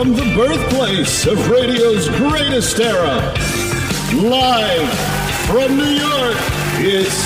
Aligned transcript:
from 0.00 0.14
the 0.14 0.34
birthplace 0.34 1.26
of 1.26 1.50
radio's 1.50 2.08
greatest 2.08 2.80
era, 2.80 3.34
live 4.14 4.88
from 5.46 5.76
New 5.76 5.84
York, 5.84 6.36
it's 6.78 7.20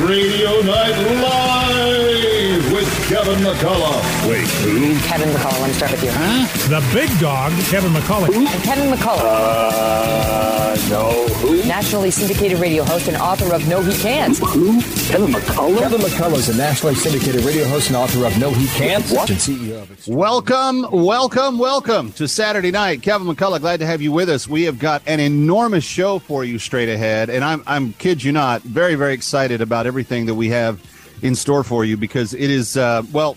Radio 0.00 0.62
Night 0.62 0.96
Live 1.20 2.72
with 2.72 2.95
Kevin 3.08 3.38
McCullough. 3.38 4.28
Wait, 4.28 4.48
who? 4.66 4.98
Kevin 5.06 5.28
McCullough. 5.28 5.60
Let 5.60 5.68
me 5.68 5.74
start 5.74 5.92
with 5.92 6.02
you. 6.02 6.10
Huh? 6.12 6.46
The 6.68 6.82
big 6.92 7.08
dog, 7.20 7.52
Kevin 7.66 7.92
McCullough. 7.92 8.34
And 8.34 8.62
Kevin 8.64 8.90
McCullough, 8.90 9.20
Uh, 9.22 10.76
no. 10.90 11.28
Who? 11.36 11.62
nationally 11.68 12.10
syndicated 12.10 12.58
radio 12.58 12.82
host 12.82 13.06
and 13.06 13.16
author 13.18 13.54
of 13.54 13.68
No 13.68 13.80
He 13.80 13.96
Can't. 14.02 14.36
Who? 14.38 14.80
Kevin 15.06 15.32
McCullough? 15.32 15.78
Kevin 15.78 16.00
McCullough 16.00 16.36
is 16.38 16.48
a 16.48 16.56
nationally 16.56 16.96
syndicated 16.96 17.44
radio 17.44 17.64
host 17.68 17.86
and 17.88 17.96
author 17.96 18.24
of 18.26 18.36
No 18.40 18.50
He 18.50 18.66
Can't 18.76 19.08
What? 19.10 19.30
and 19.30 19.38
CEO 19.38 19.82
of 19.82 20.08
Welcome, 20.08 20.86
welcome, 20.90 21.58
welcome 21.60 22.10
to 22.14 22.26
Saturday 22.26 22.72
night. 22.72 23.02
Kevin 23.02 23.28
McCullough, 23.28 23.60
glad 23.60 23.78
to 23.80 23.86
have 23.86 24.02
you 24.02 24.10
with 24.10 24.28
us. 24.28 24.48
We 24.48 24.64
have 24.64 24.80
got 24.80 25.02
an 25.06 25.20
enormous 25.20 25.84
show 25.84 26.18
for 26.18 26.42
you 26.42 26.58
straight 26.58 26.88
ahead, 26.88 27.30
and 27.30 27.44
I'm, 27.44 27.62
I'm 27.68 27.92
kid 27.92 28.24
you 28.24 28.32
not, 28.32 28.62
very, 28.62 28.96
very 28.96 29.14
excited 29.14 29.60
about 29.60 29.86
everything 29.86 30.26
that 30.26 30.34
we 30.34 30.48
have 30.48 30.80
in 31.22 31.34
store 31.34 31.64
for 31.64 31.84
you 31.84 31.96
because 31.96 32.34
it 32.34 32.50
is, 32.50 32.76
uh, 32.76 33.02
well, 33.12 33.36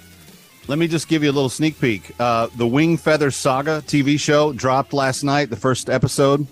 let 0.67 0.77
me 0.77 0.87
just 0.87 1.07
give 1.07 1.23
you 1.23 1.31
a 1.31 1.33
little 1.33 1.49
sneak 1.49 1.79
peek. 1.79 2.11
Uh, 2.19 2.47
the 2.55 2.67
Wing 2.67 2.97
Feather 2.97 3.31
Saga 3.31 3.81
TV 3.85 4.19
show 4.19 4.53
dropped 4.53 4.93
last 4.93 5.23
night, 5.23 5.49
the 5.49 5.55
first 5.55 5.89
episode. 5.89 6.45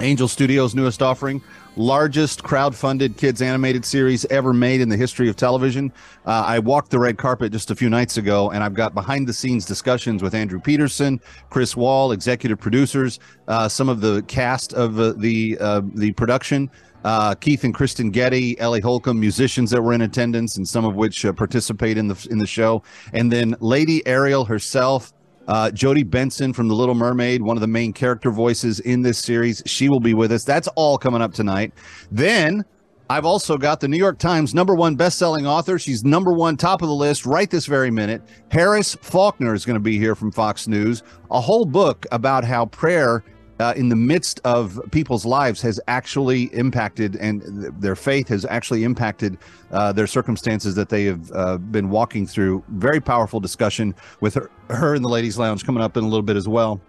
Angel 0.00 0.28
Studios' 0.28 0.74
newest 0.74 1.02
offering, 1.02 1.40
largest 1.76 2.42
crowd-funded 2.42 3.16
kids 3.16 3.42
animated 3.42 3.84
series 3.84 4.24
ever 4.26 4.52
made 4.52 4.80
in 4.80 4.88
the 4.88 4.96
history 4.96 5.28
of 5.28 5.36
television. 5.36 5.92
Uh, 6.26 6.44
I 6.46 6.58
walked 6.58 6.90
the 6.90 6.98
red 6.98 7.18
carpet 7.18 7.52
just 7.52 7.70
a 7.70 7.74
few 7.74 7.90
nights 7.90 8.16
ago, 8.16 8.50
and 8.50 8.62
I've 8.62 8.74
got 8.74 8.94
behind-the-scenes 8.94 9.64
discussions 9.64 10.22
with 10.22 10.34
Andrew 10.34 10.60
Peterson, 10.60 11.20
Chris 11.50 11.76
Wall, 11.76 12.12
executive 12.12 12.58
producers, 12.58 13.18
uh, 13.48 13.68
some 13.68 13.88
of 13.88 14.00
the 14.00 14.22
cast 14.22 14.72
of 14.74 14.98
uh, 14.98 15.12
the 15.16 15.56
uh, 15.60 15.82
the 15.94 16.12
production. 16.12 16.70
Uh, 17.04 17.34
Keith 17.34 17.64
and 17.64 17.74
Kristyn 17.74 18.10
Getty, 18.10 18.58
Ellie 18.58 18.80
Holcomb, 18.80 19.20
musicians 19.20 19.70
that 19.70 19.82
were 19.82 19.92
in 19.92 20.00
attendance, 20.00 20.56
and 20.56 20.66
some 20.66 20.86
of 20.86 20.94
which 20.94 21.26
uh, 21.26 21.34
participate 21.34 21.98
in 21.98 22.08
the 22.08 22.28
in 22.30 22.38
the 22.38 22.46
show, 22.46 22.82
and 23.12 23.30
then 23.30 23.54
Lady 23.60 24.06
Ariel 24.06 24.46
herself, 24.46 25.12
uh, 25.48 25.70
Jodi 25.70 26.02
Benson 26.02 26.52
from 26.52 26.68
The 26.68 26.74
Little 26.74 26.94
Mermaid, 26.94 27.42
one 27.42 27.56
of 27.56 27.60
the 27.60 27.66
main 27.66 27.92
character 27.92 28.30
voices 28.30 28.80
in 28.80 29.02
this 29.02 29.18
series. 29.18 29.62
She 29.66 29.88
will 29.88 30.00
be 30.00 30.14
with 30.14 30.32
us. 30.32 30.44
That's 30.44 30.68
all 30.76 30.98
coming 30.98 31.22
up 31.22 31.32
tonight. 31.32 31.72
Then 32.10 32.64
I've 33.10 33.26
also 33.26 33.58
got 33.58 33.80
the 33.80 33.88
New 33.88 33.98
York 33.98 34.18
Times 34.18 34.54
number 34.54 34.74
one 34.74 34.94
best-selling 34.96 35.46
author. 35.46 35.78
She's 35.78 36.04
number 36.04 36.32
one, 36.32 36.56
top 36.56 36.80
of 36.80 36.88
the 36.88 36.94
list 36.94 37.26
right 37.26 37.50
this 37.50 37.66
very 37.66 37.90
minute. 37.90 38.22
Harris 38.50 38.94
Faulkner 39.02 39.52
is 39.52 39.66
going 39.66 39.74
to 39.74 39.82
be 39.82 39.98
here 39.98 40.14
from 40.14 40.32
Fox 40.32 40.66
News. 40.66 41.02
A 41.30 41.40
whole 41.40 41.66
book 41.66 42.06
about 42.12 42.44
how 42.44 42.64
prayer 42.66 43.22
uh, 43.60 43.74
in 43.76 43.88
the 43.88 43.96
midst 43.96 44.40
of 44.44 44.80
people's 44.90 45.24
lives 45.24 45.60
has 45.62 45.80
actually 45.86 46.44
impacted 46.54 47.16
and 47.16 47.42
th- 47.42 47.72
their 47.78 47.96
faith 47.96 48.28
has 48.28 48.44
actually 48.44 48.84
impacted 48.84 49.38
uh, 49.70 49.92
their 49.92 50.06
circumstances 50.06 50.74
that 50.74 50.88
they 50.88 51.04
have 51.04 51.30
uh, 51.32 51.58
been 51.58 51.90
walking 51.90 52.26
through. 52.26 52.62
Very 52.68 53.00
powerful 53.00 53.40
discussion 53.40 53.94
with 54.20 54.34
her, 54.34 54.50
her 54.70 54.94
in 54.94 55.02
the 55.02 55.08
ladies' 55.08 55.38
lounge 55.38 55.64
coming 55.64 55.82
up 55.82 55.96
in 55.96 56.04
a 56.04 56.08
little 56.08 56.22
bit 56.22 56.36
as 56.36 56.48
well. 56.48 56.80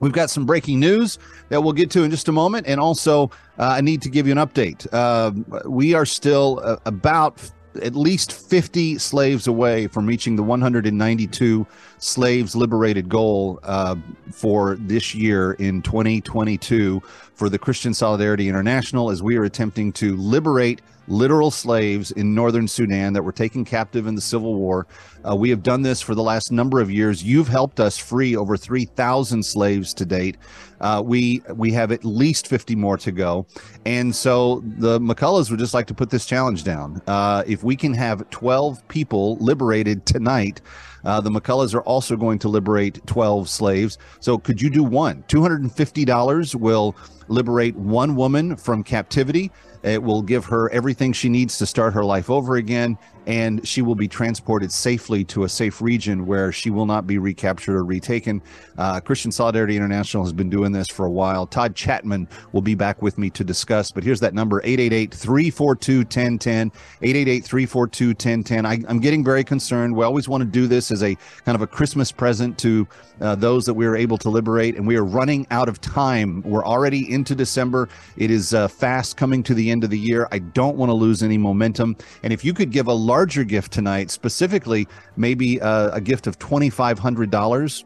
We've 0.00 0.12
got 0.12 0.28
some 0.28 0.44
breaking 0.44 0.78
news 0.78 1.18
that 1.48 1.62
we'll 1.62 1.72
get 1.72 1.90
to 1.92 2.02
in 2.02 2.10
just 2.10 2.28
a 2.28 2.32
moment. 2.32 2.66
And 2.66 2.78
also, 2.78 3.30
uh, 3.58 3.64
I 3.64 3.80
need 3.80 4.02
to 4.02 4.10
give 4.10 4.26
you 4.26 4.32
an 4.32 4.38
update. 4.38 4.86
Uh, 4.92 5.32
we 5.68 5.94
are 5.94 6.04
still 6.04 6.60
uh, 6.62 6.76
about 6.84 7.50
at 7.80 7.94
least 7.94 8.32
50 8.32 8.98
slaves 8.98 9.46
away 9.46 9.86
from 9.86 10.06
reaching 10.06 10.36
the 10.36 10.42
192 10.42 11.66
slaves 11.98 12.56
liberated 12.56 13.08
goal 13.08 13.60
uh, 13.62 13.96
for 14.32 14.76
this 14.80 15.14
year 15.14 15.52
in 15.52 15.82
2022 15.82 17.02
for 17.34 17.48
the 17.48 17.58
Christian 17.58 17.94
Solidarity 17.94 18.48
International 18.48 19.10
as 19.10 19.22
we 19.22 19.36
are 19.36 19.44
attempting 19.44 19.92
to 19.94 20.16
liberate 20.16 20.80
literal 21.08 21.50
slaves 21.50 22.10
in 22.10 22.34
northern 22.34 22.66
Sudan 22.66 23.12
that 23.12 23.22
were 23.22 23.32
taken 23.32 23.64
captive 23.64 24.06
in 24.06 24.14
the 24.14 24.20
civil 24.20 24.54
war. 24.54 24.86
Uh, 25.28 25.34
we 25.34 25.50
have 25.50 25.62
done 25.62 25.82
this 25.82 26.00
for 26.00 26.14
the 26.14 26.22
last 26.22 26.52
number 26.52 26.80
of 26.80 26.90
years. 26.90 27.22
You've 27.22 27.48
helped 27.48 27.80
us 27.80 27.98
free 27.98 28.36
over 28.36 28.56
3,000 28.56 29.42
slaves 29.42 29.92
to 29.94 30.04
date. 30.04 30.36
Uh, 30.80 31.02
we 31.04 31.42
we 31.54 31.72
have 31.72 31.90
at 31.90 32.04
least 32.04 32.46
50 32.48 32.76
more 32.76 32.98
to 32.98 33.10
go, 33.10 33.46
and 33.86 34.14
so 34.14 34.62
the 34.78 35.00
McCulloughs 35.00 35.50
would 35.50 35.58
just 35.58 35.72
like 35.72 35.86
to 35.86 35.94
put 35.94 36.10
this 36.10 36.26
challenge 36.26 36.64
down. 36.64 37.00
Uh, 37.06 37.42
if 37.46 37.64
we 37.64 37.76
can 37.76 37.94
have 37.94 38.28
12 38.30 38.86
people 38.88 39.36
liberated 39.36 40.06
tonight. 40.06 40.60
Uh, 41.04 41.20
the 41.20 41.30
McCulloughs 41.30 41.72
are 41.72 41.82
also 41.82 42.16
going 42.16 42.36
to 42.36 42.48
liberate 42.48 43.06
12 43.06 43.48
slaves. 43.48 43.96
So, 44.18 44.38
could 44.38 44.60
you 44.60 44.68
do 44.68 44.82
one? 44.82 45.22
$250 45.28 46.54
will 46.56 46.96
liberate 47.28 47.76
one 47.76 48.16
woman 48.16 48.56
from 48.56 48.82
captivity. 48.82 49.52
It 49.84 50.02
will 50.02 50.20
give 50.20 50.44
her 50.46 50.68
everything 50.70 51.12
she 51.12 51.28
needs 51.28 51.58
to 51.58 51.66
start 51.66 51.94
her 51.94 52.04
life 52.04 52.28
over 52.28 52.56
again, 52.56 52.98
and 53.26 53.66
she 53.66 53.82
will 53.82 53.94
be 53.94 54.08
transported 54.08 54.72
safely 54.72 55.24
to 55.24 55.44
a 55.44 55.48
safe 55.48 55.82
region 55.82 56.26
where 56.26 56.52
she 56.52 56.70
will 56.70 56.86
not 56.86 57.06
be 57.06 57.18
recaptured 57.18 57.74
or 57.74 57.84
retaken. 57.84 58.40
Uh, 58.78 59.00
Christian 59.00 59.32
Solidarity 59.32 59.76
International 59.76 60.22
has 60.22 60.32
been 60.32 60.50
doing 60.50 60.72
this 60.72 60.88
for 60.88 61.06
a 61.06 61.10
while. 61.10 61.46
Todd 61.46 61.74
Chapman 61.74 62.28
will 62.52 62.62
be 62.62 62.74
back 62.74 63.02
with 63.02 63.18
me 63.18 63.30
to 63.30 63.42
discuss, 63.42 63.90
but 63.90 64.04
here's 64.04 64.20
that 64.20 64.34
number 64.34 64.60
888 64.60 65.12
342 65.12 65.98
1010. 65.98 66.72
888 67.02 67.44
342 67.44 68.08
1010. 68.08 68.66
I'm 68.66 69.00
getting 69.00 69.24
very 69.24 69.44
concerned. 69.44 69.94
We 69.96 70.04
always 70.04 70.28
want 70.28 70.42
to 70.42 70.48
do 70.48 70.66
this 70.66 70.90
as 70.90 71.02
a 71.02 71.16
kind 71.44 71.56
of 71.56 71.62
a 71.62 71.66
Christmas 71.66 72.12
present 72.12 72.58
to 72.58 72.86
uh, 73.20 73.34
those 73.34 73.64
that 73.64 73.74
we 73.74 73.86
are 73.86 73.96
able 73.96 74.18
to 74.18 74.30
liberate, 74.30 74.76
and 74.76 74.86
we 74.86 74.96
are 74.96 75.04
running 75.04 75.46
out 75.50 75.68
of 75.68 75.80
time. 75.80 76.42
We're 76.42 76.64
already 76.64 77.10
into 77.12 77.34
December. 77.34 77.88
It 78.16 78.30
is 78.30 78.54
uh, 78.54 78.68
fast 78.68 79.16
coming 79.16 79.42
to 79.44 79.54
the 79.54 79.70
end 79.70 79.84
of 79.84 79.90
the 79.90 79.98
year. 79.98 80.28
I 80.32 80.38
don't 80.38 80.76
want 80.76 80.90
to 80.90 80.94
lose 80.94 81.22
any 81.22 81.38
momentum. 81.38 81.96
And 82.22 82.32
if 82.32 82.44
you 82.44 82.52
could 82.52 82.70
give 82.70 82.88
a 82.88 82.92
larger 83.16 83.44
gift 83.44 83.72
tonight, 83.72 84.10
specifically 84.10 84.86
maybe 85.16 85.58
uh, 85.62 85.88
a 85.96 86.02
gift 86.02 86.26
of 86.26 86.38
$2,500, 86.38 87.84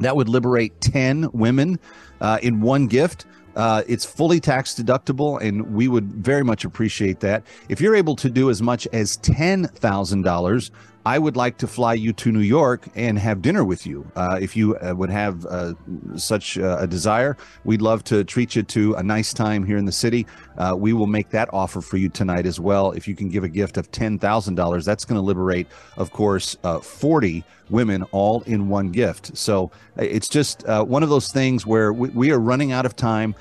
that 0.00 0.16
would 0.16 0.28
liberate 0.28 0.80
10 0.80 1.30
women 1.32 1.78
uh, 2.20 2.40
in 2.42 2.60
one 2.60 2.88
gift. 2.88 3.24
Uh, 3.54 3.84
it's 3.86 4.04
fully 4.04 4.40
tax 4.40 4.74
deductible, 4.74 5.40
and 5.40 5.72
we 5.72 5.86
would 5.86 6.12
very 6.12 6.42
much 6.42 6.64
appreciate 6.64 7.20
that. 7.20 7.44
If 7.68 7.80
you're 7.80 7.94
able 7.94 8.16
to 8.16 8.28
do 8.28 8.50
as 8.50 8.60
much 8.60 8.88
as 8.92 9.16
$10,000, 9.18 10.70
I 11.04 11.18
would 11.18 11.36
like 11.36 11.58
to 11.58 11.66
fly 11.66 11.94
you 11.94 12.12
to 12.12 12.30
New 12.30 12.40
York 12.40 12.86
and 12.94 13.18
have 13.18 13.42
dinner 13.42 13.64
with 13.64 13.86
you. 13.86 14.06
Uh, 14.14 14.38
if 14.40 14.56
you 14.56 14.76
uh, 14.76 14.94
would 14.94 15.10
have 15.10 15.44
uh, 15.46 15.74
such 16.16 16.58
uh, 16.58 16.76
a 16.78 16.86
desire, 16.86 17.36
we'd 17.64 17.82
love 17.82 18.04
to 18.04 18.22
treat 18.22 18.54
you 18.54 18.62
to 18.62 18.94
a 18.94 19.02
nice 19.02 19.32
time 19.32 19.64
here 19.64 19.76
in 19.76 19.84
the 19.84 19.92
city. 19.92 20.26
Uh, 20.58 20.76
we 20.78 20.92
will 20.92 21.08
make 21.08 21.30
that 21.30 21.48
offer 21.52 21.80
for 21.80 21.96
you 21.96 22.08
tonight 22.08 22.46
as 22.46 22.60
well. 22.60 22.92
If 22.92 23.08
you 23.08 23.16
can 23.16 23.28
give 23.28 23.42
a 23.42 23.48
gift 23.48 23.76
of 23.78 23.90
$10,000, 23.90 24.84
that's 24.84 25.04
going 25.04 25.16
to 25.16 25.22
liberate, 25.22 25.66
of 25.96 26.12
course, 26.12 26.56
uh, 26.62 26.78
40 26.78 27.42
women 27.70 28.02
all 28.12 28.42
in 28.42 28.68
one 28.68 28.90
gift. 28.90 29.36
So 29.36 29.70
it's 29.96 30.28
just 30.28 30.62
one 30.66 31.02
of 31.02 31.08
those 31.08 31.32
things 31.32 31.66
where 31.66 31.90
we, 31.92 32.10
we 32.10 32.30
are 32.30 32.38
running 32.38 32.70
out 32.70 32.84
of 32.84 32.94
time. 32.94 33.34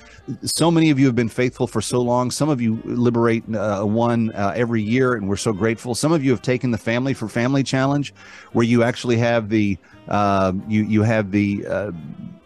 So 0.46 0.72
many 0.72 0.90
of 0.90 0.98
you 0.98 1.06
have 1.08 1.16
been 1.16 1.28
faithful 1.28 1.68
for 1.68 1.82
so 1.82 2.00
long. 2.00 2.32
Some 2.32 2.48
of 2.48 2.62
you 2.62 2.82
liberate 2.86 3.44
one 3.50 4.32
every 4.34 4.82
year, 4.82 5.16
and 5.16 5.28
we're 5.28 5.36
so 5.36 5.52
grateful. 5.52 5.96
Some 5.96 6.14
of 6.14 6.24
you 6.24 6.32
have 6.32 6.42
taken 6.42 6.72
the 6.72 6.78
Family 6.78 7.14
for 7.14 7.28
Family 7.28 7.51
Challenge, 7.60 8.14
where 8.54 8.66
you 8.66 8.84
actually 8.84 9.18
have 9.18 9.50
the 9.50 9.78
uh, 10.08 10.54
you 10.68 10.84
you 10.84 11.04
have 11.04 11.32
the 11.32 11.66
uh, 11.68 11.92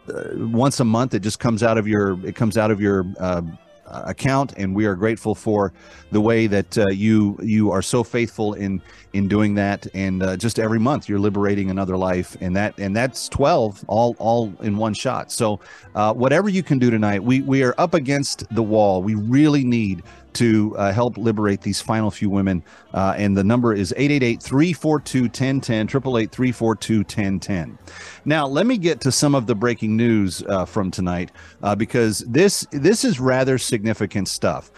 uh, 0.08 0.24
once 0.36 0.80
a 0.80 0.86
month. 0.86 1.14
It 1.14 1.22
just 1.22 1.40
comes 1.40 1.64
out 1.64 1.78
of 1.78 1.88
your 1.88 2.20
it 2.26 2.36
comes 2.36 2.58
out 2.58 2.72
of 2.72 2.82
your 2.82 3.06
uh, 3.20 3.42
account, 3.88 4.54
and 4.58 4.76
we 4.76 4.86
are 4.86 4.96
grateful 4.96 5.36
for 5.36 5.74
the 6.12 6.22
way 6.22 6.48
that 6.48 6.78
uh, 6.78 6.90
you 6.90 7.38
you 7.42 7.72
are 7.72 7.82
so 7.82 8.04
faithful 8.04 8.54
in 8.54 8.82
in 9.14 9.28
doing 9.28 9.56
that. 9.56 9.88
And 9.94 10.22
uh, 10.22 10.38
just 10.38 10.60
every 10.60 10.80
month, 10.80 11.08
you're 11.10 11.20
liberating 11.20 11.70
another 11.70 11.98
life, 11.98 12.38
and 12.42 12.56
that 12.56 12.78
and 12.80 12.96
that's 12.96 13.30
twelve 13.30 13.84
all 13.88 14.16
all 14.20 14.54
in 14.62 14.78
one 14.78 14.94
shot. 14.94 15.32
So 15.32 15.60
uh, 15.94 16.14
whatever 16.14 16.50
you 16.50 16.64
can 16.64 16.80
do 16.80 16.90
tonight, 16.90 17.24
we 17.24 17.42
we 17.42 17.64
are 17.64 17.76
up 17.78 17.94
against 17.94 18.44
the 18.54 18.64
wall. 18.64 19.02
We 19.02 19.16
really 19.16 19.64
need 19.64 20.04
to 20.36 20.76
uh, 20.78 20.92
help 20.94 21.18
liberate 21.18 21.62
these 21.62 21.82
final 21.82 22.12
few 22.12 22.30
women. 22.30 22.64
Uh, 22.94 23.14
and 23.18 23.36
the 23.36 23.44
number 23.44 23.74
is 23.74 23.94
888 23.98 24.42
342 24.42 25.22
1010, 25.24 25.88
888 25.88 26.32
342 26.32 26.98
1010. 27.00 27.78
Now, 28.26 28.48
let 28.48 28.66
me 28.66 28.78
get 28.78 29.02
to 29.02 29.12
some 29.12 29.36
of 29.36 29.48
the 29.48 29.56
breaking 29.56 29.98
news 29.98 30.44
uh, 30.44 30.66
from 30.66 30.92
tonight 30.92 31.32
uh, 31.64 31.76
because 31.76 32.20
this 32.20 32.68
this 32.72 33.04
is 33.04 33.20
rather 33.20 33.58
significant 33.58 34.28
stuff. 34.28 34.72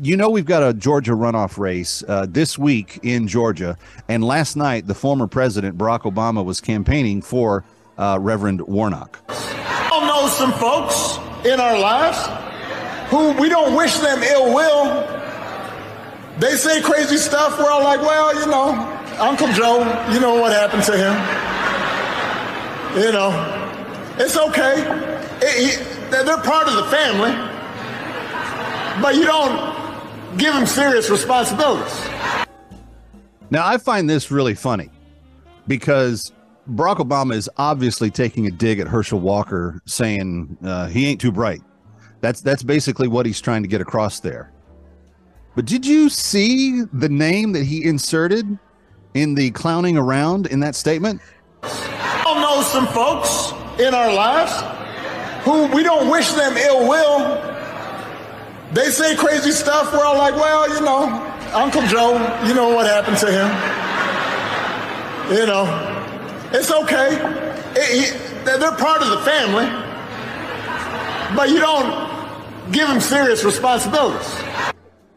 You 0.00 0.16
know, 0.16 0.30
we've 0.30 0.46
got 0.46 0.62
a 0.62 0.72
Georgia 0.72 1.12
runoff 1.12 1.58
race 1.58 2.02
uh, 2.08 2.26
this 2.28 2.58
week 2.58 2.98
in 3.02 3.28
Georgia. 3.28 3.76
And 4.08 4.24
last 4.24 4.56
night, 4.56 4.86
the 4.86 4.94
former 4.94 5.26
president, 5.26 5.76
Barack 5.76 6.02
Obama, 6.02 6.44
was 6.44 6.60
campaigning 6.60 7.20
for 7.20 7.64
uh, 7.98 8.18
Reverend 8.20 8.62
Warnock. 8.62 9.20
all 9.92 10.06
know 10.06 10.28
some 10.28 10.52
folks 10.52 11.18
in 11.44 11.60
our 11.60 11.78
lives 11.78 12.43
who 13.14 13.40
we 13.40 13.48
don't 13.48 13.74
wish 13.76 13.96
them 13.98 14.22
ill 14.22 14.52
will. 14.54 14.84
They 16.38 16.56
say 16.56 16.80
crazy 16.82 17.16
stuff. 17.16 17.58
We're 17.58 17.70
all 17.70 17.84
like, 17.84 18.00
well, 18.00 18.34
you 18.40 18.46
know, 18.46 18.72
Uncle 19.20 19.46
Joe, 19.52 19.78
you 20.12 20.18
know 20.20 20.34
what 20.40 20.52
happened 20.52 20.82
to 20.84 20.96
him. 20.96 21.14
You 23.00 23.12
know, 23.12 23.60
It's 24.16 24.36
okay. 24.36 24.74
It- 25.42 25.76
he- 25.78 26.10
they're 26.10 26.38
part 26.38 26.68
of 26.68 26.74
the 26.76 26.84
family, 26.84 27.32
but 29.02 29.16
you 29.16 29.24
don't 29.24 29.74
give 30.38 30.54
them 30.54 30.66
serious 30.66 31.10
responsibilities. 31.10 31.92
Now, 33.50 33.66
I 33.66 33.78
find 33.78 34.08
this 34.08 34.30
really 34.30 34.54
funny 34.54 34.90
because 35.66 36.30
Barack 36.70 36.98
Obama 36.98 37.34
is 37.34 37.50
obviously 37.56 38.08
taking 38.10 38.46
a 38.46 38.52
dig 38.52 38.78
at 38.78 38.86
Herschel 38.86 39.18
Walker, 39.18 39.80
saying 39.86 40.56
uh, 40.64 40.86
he 40.86 41.06
ain't 41.08 41.20
too 41.20 41.32
bright. 41.32 41.60
That's 42.24 42.40
that's 42.40 42.62
basically 42.62 43.06
what 43.06 43.26
he's 43.26 43.38
trying 43.38 43.60
to 43.64 43.68
get 43.68 43.82
across 43.82 44.20
there. 44.20 44.50
But 45.54 45.66
did 45.66 45.84
you 45.84 46.08
see 46.08 46.80
the 46.90 47.10
name 47.10 47.52
that 47.52 47.64
he 47.64 47.84
inserted 47.84 48.58
in 49.12 49.34
the 49.34 49.50
clowning 49.50 49.98
around 49.98 50.46
in 50.46 50.60
that 50.60 50.74
statement? 50.74 51.20
all 52.24 52.40
know 52.40 52.62
some 52.62 52.86
folks 52.86 53.52
in 53.78 53.92
our 53.92 54.10
lives 54.10 54.52
who 55.44 55.66
we 55.76 55.82
don't 55.82 56.08
wish 56.10 56.32
them 56.32 56.56
ill 56.56 56.88
will. 56.88 57.18
They 58.72 58.88
say 58.88 59.14
crazy 59.16 59.50
stuff. 59.50 59.92
We're 59.92 60.02
all 60.06 60.16
like, 60.16 60.34
well, 60.34 60.66
you 60.74 60.80
know, 60.80 61.04
Uncle 61.52 61.82
Joe, 61.88 62.12
you 62.46 62.54
know 62.54 62.70
what 62.74 62.86
happened 62.86 63.18
to 63.18 63.30
him. 63.30 63.50
You 65.38 65.44
know, 65.44 65.66
it's 66.52 66.70
okay. 66.72 67.16
It- 67.76 68.12
he- 68.12 68.18
they're 68.46 68.72
part 68.76 69.02
of 69.02 69.10
the 69.10 69.18
family, 69.18 69.66
but 71.36 71.50
you 71.50 71.58
don't 71.58 72.13
give 72.72 72.88
him 72.88 73.00
serious 73.00 73.44
responsibilities. 73.44 74.34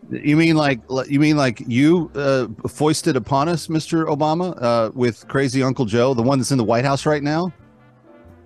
You 0.09 0.37
mean 0.37 0.55
like 0.55 0.79
you 1.09 1.19
mean 1.19 1.35
like 1.35 1.61
you 1.67 2.09
uh, 2.15 2.47
foisted 2.67 3.17
upon 3.17 3.49
us, 3.49 3.67
Mr. 3.67 4.05
Obama, 4.07 4.57
uh, 4.61 4.91
with 4.93 5.27
crazy 5.27 5.61
Uncle 5.61 5.85
Joe, 5.85 6.13
the 6.13 6.23
one 6.23 6.39
that's 6.39 6.51
in 6.51 6.57
the 6.57 6.63
White 6.63 6.85
House 6.85 7.05
right 7.05 7.21
now? 7.21 7.51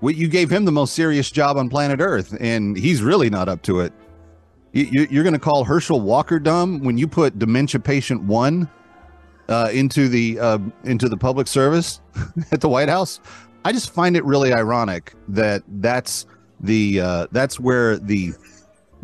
We, 0.01 0.15
you 0.15 0.27
gave 0.27 0.49
him 0.49 0.65
the 0.65 0.71
most 0.71 0.95
serious 0.95 1.29
job 1.29 1.57
on 1.57 1.69
planet 1.69 1.99
Earth, 1.99 2.35
and 2.39 2.75
he's 2.75 3.03
really 3.03 3.29
not 3.29 3.47
up 3.47 3.61
to 3.63 3.81
it. 3.81 3.93
You, 4.73 5.05
you're 5.11 5.23
going 5.23 5.33
to 5.33 5.39
call 5.39 5.63
Herschel 5.63 6.01
Walker 6.01 6.39
dumb 6.39 6.79
when 6.79 6.97
you 6.97 7.07
put 7.07 7.37
dementia 7.37 7.79
patient 7.79 8.23
one 8.23 8.67
uh, 9.49 9.69
into 9.71 10.07
the 10.07 10.39
uh, 10.39 10.59
into 10.85 11.09
the 11.09 11.17
public 11.17 11.45
service 11.47 12.01
at 12.51 12.61
the 12.61 12.69
White 12.69 12.89
House? 12.89 13.19
I 13.63 13.71
just 13.71 13.93
find 13.93 14.17
it 14.17 14.25
really 14.25 14.53
ironic 14.53 15.13
that 15.27 15.61
that's 15.67 16.25
the 16.61 17.01
uh, 17.01 17.27
that's 17.31 17.59
where 17.59 17.97
the 17.97 18.33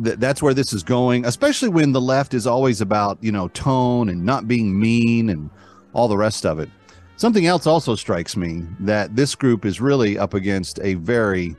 th- 0.04 0.18
that's 0.18 0.42
where 0.42 0.54
this 0.54 0.74
is 0.74 0.84
going, 0.84 1.26
especially 1.26 1.70
when 1.70 1.92
the 1.92 2.02
left 2.02 2.34
is 2.34 2.48
always 2.48 2.82
about, 2.82 3.18
you 3.22 3.32
know, 3.32 3.48
tone 3.50 4.10
and 4.10 4.24
not 4.24 4.48
being 4.48 4.80
mean 4.80 5.30
and 5.30 5.50
all 5.94 6.08
the 6.08 6.18
rest 6.18 6.46
of 6.46 6.60
it. 6.60 6.70
Something 7.16 7.48
else 7.48 7.66
also 7.66 7.96
strikes 7.96 8.38
me 8.38 8.64
that 8.80 9.16
this 9.16 9.34
group 9.34 9.66
is 9.66 9.82
really 9.82 10.20
up 10.20 10.36
against 10.36 10.80
a 10.82 10.94
very, 10.96 11.56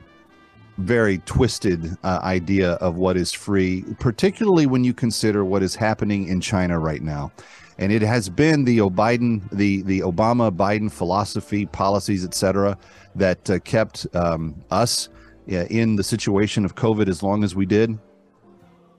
very 0.77 1.17
twisted 1.19 1.97
uh, 2.03 2.19
idea 2.23 2.73
of 2.73 2.95
what 2.95 3.17
is 3.17 3.33
free, 3.33 3.83
particularly 3.99 4.67
when 4.67 4.85
you 4.85 4.93
consider 4.93 5.43
what 5.43 5.61
is 5.61 5.75
happening 5.75 6.29
in 6.29 6.39
China 6.39 6.79
right 6.79 7.01
now. 7.01 7.31
And 7.77 7.91
it 7.91 8.01
has 8.01 8.29
been 8.29 8.63
the 8.65 8.79
Biden, 8.79 9.49
the 9.51 9.81
the 9.83 9.99
Obama 10.01 10.51
Biden 10.51 10.91
philosophy, 10.91 11.65
policies, 11.65 12.25
etc., 12.25 12.77
that 13.15 13.49
uh, 13.49 13.59
kept 13.59 14.07
um, 14.13 14.55
us 14.69 15.09
uh, 15.51 15.65
in 15.65 15.95
the 15.95 16.03
situation 16.03 16.63
of 16.63 16.75
COVID 16.75 17.07
as 17.07 17.23
long 17.23 17.43
as 17.43 17.55
we 17.55 17.65
did. 17.65 17.97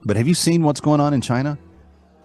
But 0.03 0.17
have 0.17 0.27
you 0.27 0.33
seen 0.33 0.63
what's 0.63 0.81
going 0.81 0.99
on 0.99 1.13
in 1.13 1.21
China? 1.21 1.57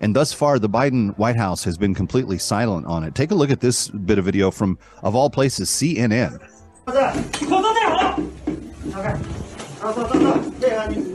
And 0.00 0.14
thus 0.14 0.32
far, 0.32 0.58
the 0.58 0.68
Biden 0.68 1.16
White 1.18 1.36
House 1.36 1.64
has 1.64 1.78
been 1.78 1.94
completely 1.94 2.38
silent 2.38 2.86
on 2.86 3.04
it. 3.04 3.14
Take 3.14 3.30
a 3.30 3.34
look 3.34 3.50
at 3.50 3.60
this 3.60 3.88
bit 3.88 4.18
of 4.18 4.24
video 4.24 4.50
from, 4.50 4.78
of 5.02 5.14
all 5.14 5.30
places, 5.30 5.70
CNN. 5.70 6.40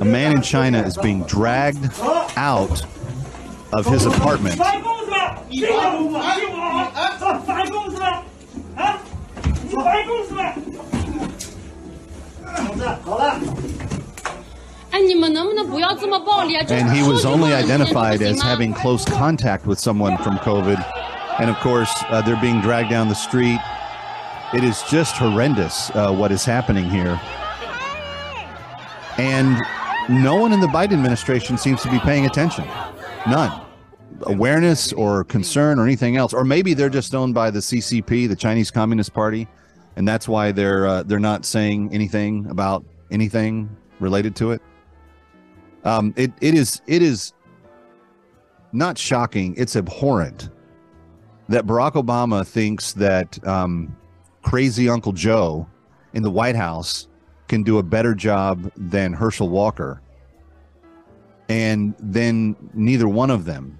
A 0.02 0.06
man 0.06 0.36
in 0.36 0.42
China 0.42 0.82
is 0.82 0.98
being 0.98 1.24
dragged 1.24 1.90
out 2.36 2.86
of 3.74 3.86
his 3.86 4.06
apartment 4.06 4.60
and 16.72 16.92
he 16.92 17.08
was 17.08 17.26
only 17.26 17.54
identified 17.54 18.22
as 18.22 18.42
having 18.42 18.74
close 18.74 19.06
contact 19.06 19.66
with 19.66 19.80
someone 19.80 20.18
from 20.18 20.38
COVID. 20.38 20.84
And 21.40 21.50
of 21.50 21.56
course, 21.58 21.92
uh, 22.10 22.22
they're 22.22 22.40
being 22.42 22.62
dragged 22.62 22.90
down 22.90 23.08
the 23.08 23.16
street. 23.16 23.60
It 24.54 24.64
is 24.64 24.84
just 24.84 25.16
horrendous 25.16 25.90
uh, 25.92 26.14
what 26.14 26.32
is 26.32 26.44
happening 26.44 26.90
here. 26.90 27.20
And 29.18 29.62
no 30.10 30.36
one 30.36 30.52
in 30.52 30.60
the 30.60 30.68
Biden 30.68 30.94
administration 30.94 31.58
seems 31.58 31.82
to 31.84 31.90
be 31.90 32.00
paying 32.00 32.26
attention. 32.26 32.66
None. 33.28 33.62
Awareness 34.24 34.92
or 34.94 35.24
concern 35.24 35.80
or 35.80 35.84
anything 35.84 36.18
else. 36.18 36.34
Or 36.34 36.44
maybe 36.44 36.74
they're 36.74 36.90
just 36.90 37.16
owned 37.16 37.34
by 37.34 37.50
the 37.50 37.60
CCP, 37.60 38.28
the 38.28 38.36
Chinese 38.36 38.72
Communist 38.72 39.14
Party, 39.14 39.48
and 39.96 40.08
that's 40.08 40.28
why 40.28 40.52
they're 40.52 40.86
uh, 40.86 41.04
they're 41.04 41.20
not 41.20 41.46
saying 41.46 41.90
anything 41.94 42.46
about 42.48 42.86
anything 43.10 43.70
related 44.00 44.36
to 44.38 44.52
it. 44.52 44.62
Um, 45.84 46.14
it 46.16 46.32
it 46.42 46.54
is 46.54 46.82
it 46.88 47.02
is 47.02 47.34
not 48.72 48.98
shocking. 48.98 49.54
It's 49.58 49.76
abhorrent 49.76 50.50
that 51.50 51.66
Barack 51.66 51.94
Obama 51.94 52.48
thinks 52.48 52.94
that 52.94 53.46
um, 53.48 53.96
crazy 54.42 54.90
Uncle 54.90 55.12
Joe 55.12 55.68
in 56.14 56.24
the 56.24 56.32
White 56.32 56.56
House 56.56 57.08
can 57.48 57.64
do 57.64 57.80
a 57.80 57.84
better 57.84 58.16
job 58.16 58.72
than 58.78 59.12
Herschel 59.12 59.50
Walker, 59.50 60.02
and 61.50 61.94
then 62.00 62.56
neither 62.74 63.08
one 63.08 63.30
of 63.30 63.46
them 63.46 63.78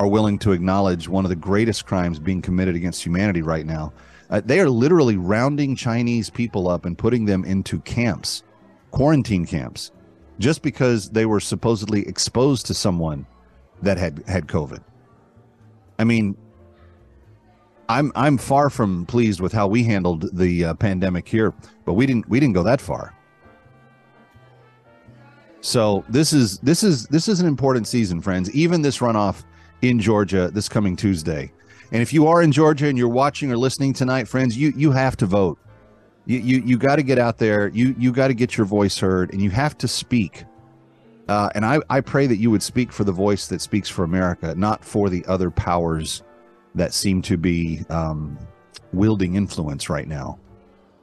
are 0.00 0.08
willing 0.08 0.38
to 0.40 0.52
acknowledge 0.52 1.08
one 1.08 1.24
of 1.24 1.28
the 1.28 1.36
greatest 1.36 1.86
crimes 1.86 2.18
being 2.18 2.42
committed 2.42 2.74
against 2.74 3.02
humanity 3.02 3.42
right 3.42 3.64
now. 3.64 3.92
Uh, 4.28 4.40
they 4.44 4.58
are 4.60 4.68
literally 4.68 5.16
rounding 5.16 5.76
Chinese 5.76 6.28
people 6.28 6.68
up 6.68 6.84
and 6.84 6.98
putting 6.98 7.24
them 7.24 7.44
into 7.44 7.78
camps, 7.80 8.42
quarantine 8.90 9.46
camps, 9.46 9.92
just 10.38 10.62
because 10.62 11.10
they 11.10 11.26
were 11.26 11.40
supposedly 11.40 12.06
exposed 12.06 12.66
to 12.66 12.74
someone 12.74 13.26
that 13.82 13.98
had 13.98 14.22
had 14.26 14.46
COVID. 14.46 14.82
I 15.98 16.04
mean, 16.04 16.36
I'm 17.88 18.12
I'm 18.14 18.38
far 18.38 18.70
from 18.70 19.06
pleased 19.06 19.40
with 19.40 19.52
how 19.52 19.66
we 19.68 19.84
handled 19.84 20.36
the 20.36 20.66
uh, 20.66 20.74
pandemic 20.74 21.28
here, 21.28 21.52
but 21.84 21.94
we 21.94 22.06
didn't 22.06 22.28
we 22.28 22.40
didn't 22.40 22.54
go 22.54 22.62
that 22.62 22.80
far. 22.80 23.14
So 25.60 26.04
this 26.08 26.32
is 26.32 26.58
this 26.58 26.82
is 26.82 27.06
this 27.06 27.28
is 27.28 27.40
an 27.40 27.46
important 27.46 27.86
season, 27.86 28.20
friends. 28.20 28.50
Even 28.54 28.82
this 28.82 28.98
runoff 28.98 29.44
in 29.82 30.00
Georgia 30.00 30.50
this 30.52 30.68
coming 30.68 30.96
Tuesday. 30.96 31.52
And 31.92 32.02
if 32.02 32.12
you 32.12 32.26
are 32.26 32.42
in 32.42 32.50
Georgia 32.50 32.86
and 32.86 32.98
you're 32.98 33.08
watching 33.08 33.52
or 33.52 33.56
listening 33.56 33.92
tonight, 33.92 34.26
friends, 34.26 34.56
you 34.56 34.72
you 34.76 34.90
have 34.92 35.16
to 35.18 35.26
vote. 35.26 35.58
You 36.26 36.38
you 36.38 36.62
you 36.64 36.78
got 36.78 36.96
to 36.96 37.02
get 37.02 37.18
out 37.18 37.38
there. 37.38 37.68
You 37.68 37.94
you 37.98 38.12
got 38.12 38.28
to 38.28 38.34
get 38.34 38.56
your 38.56 38.66
voice 38.66 38.98
heard, 38.98 39.32
and 39.32 39.42
you 39.42 39.50
have 39.50 39.76
to 39.78 39.88
speak. 39.88 40.44
Uh, 41.28 41.50
and 41.54 41.64
I 41.64 41.80
I 41.90 42.00
pray 42.00 42.26
that 42.26 42.36
you 42.36 42.50
would 42.50 42.62
speak 42.62 42.92
for 42.92 43.04
the 43.04 43.12
voice 43.12 43.46
that 43.48 43.60
speaks 43.60 43.88
for 43.88 44.04
America, 44.04 44.54
not 44.54 44.84
for 44.84 45.10
the 45.10 45.24
other 45.26 45.50
powers 45.50 46.22
that 46.74 46.92
seem 46.92 47.22
to 47.22 47.36
be 47.36 47.84
um, 47.90 48.38
wielding 48.92 49.36
influence 49.36 49.88
right 49.88 50.08
now. 50.08 50.38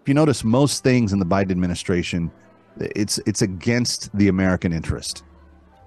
If 0.01 0.07
you 0.07 0.13
notice, 0.13 0.43
most 0.43 0.83
things 0.83 1.13
in 1.13 1.19
the 1.19 1.25
Biden 1.25 1.51
administration, 1.51 2.31
it's 2.79 3.19
it's 3.25 3.41
against 3.43 4.15
the 4.17 4.27
American 4.27 4.73
interest. 4.73 5.23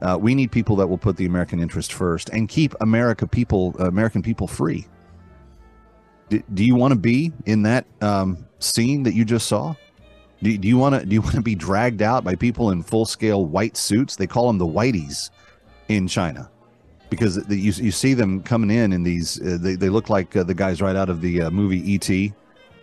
Uh, 0.02 0.18
we 0.20 0.34
need 0.34 0.52
people 0.52 0.76
that 0.76 0.86
will 0.86 0.98
put 0.98 1.16
the 1.16 1.26
American 1.26 1.60
interest 1.60 1.92
first 1.92 2.28
and 2.30 2.48
keep 2.48 2.74
America 2.80 3.26
people, 3.26 3.74
American 3.78 4.22
people 4.22 4.46
free. 4.46 4.86
Do, 6.28 6.64
you 6.64 6.74
want 6.74 6.92
to 6.92 6.98
be 6.98 7.32
in 7.46 7.62
that 7.62 7.86
um, 8.00 8.46
scene 8.58 9.02
that 9.02 9.14
you 9.14 9.24
just 9.24 9.46
saw? 9.46 9.74
Do, 10.42 10.56
do 10.58 10.68
you 10.68 10.76
want 10.76 10.98
to 11.00 11.06
do 11.06 11.14
you 11.14 11.20
want 11.20 11.34
to 11.34 11.42
be 11.42 11.54
dragged 11.54 12.02
out 12.02 12.24
by 12.24 12.34
people 12.34 12.70
in 12.70 12.82
full 12.82 13.06
scale 13.06 13.46
white 13.46 13.76
suits? 13.76 14.16
They 14.16 14.26
call 14.26 14.46
them 14.46 14.58
the 14.58 14.66
whiteys 14.66 15.30
in 15.88 16.08
China 16.08 16.50
because 17.10 17.36
the, 17.36 17.56
you 17.56 17.72
you 17.72 17.90
see 17.90 18.14
them 18.14 18.42
coming 18.42 18.70
in 18.70 18.92
in 18.92 19.02
these. 19.02 19.40
Uh, 19.40 19.58
they 19.60 19.74
they 19.74 19.88
look 19.88 20.10
like 20.10 20.36
uh, 20.36 20.42
the 20.42 20.54
guys 20.54 20.82
right 20.82 20.96
out 20.96 21.08
of 21.08 21.20
the 21.20 21.42
uh, 21.42 21.50
movie 21.50 21.92
E.T. 21.92 22.32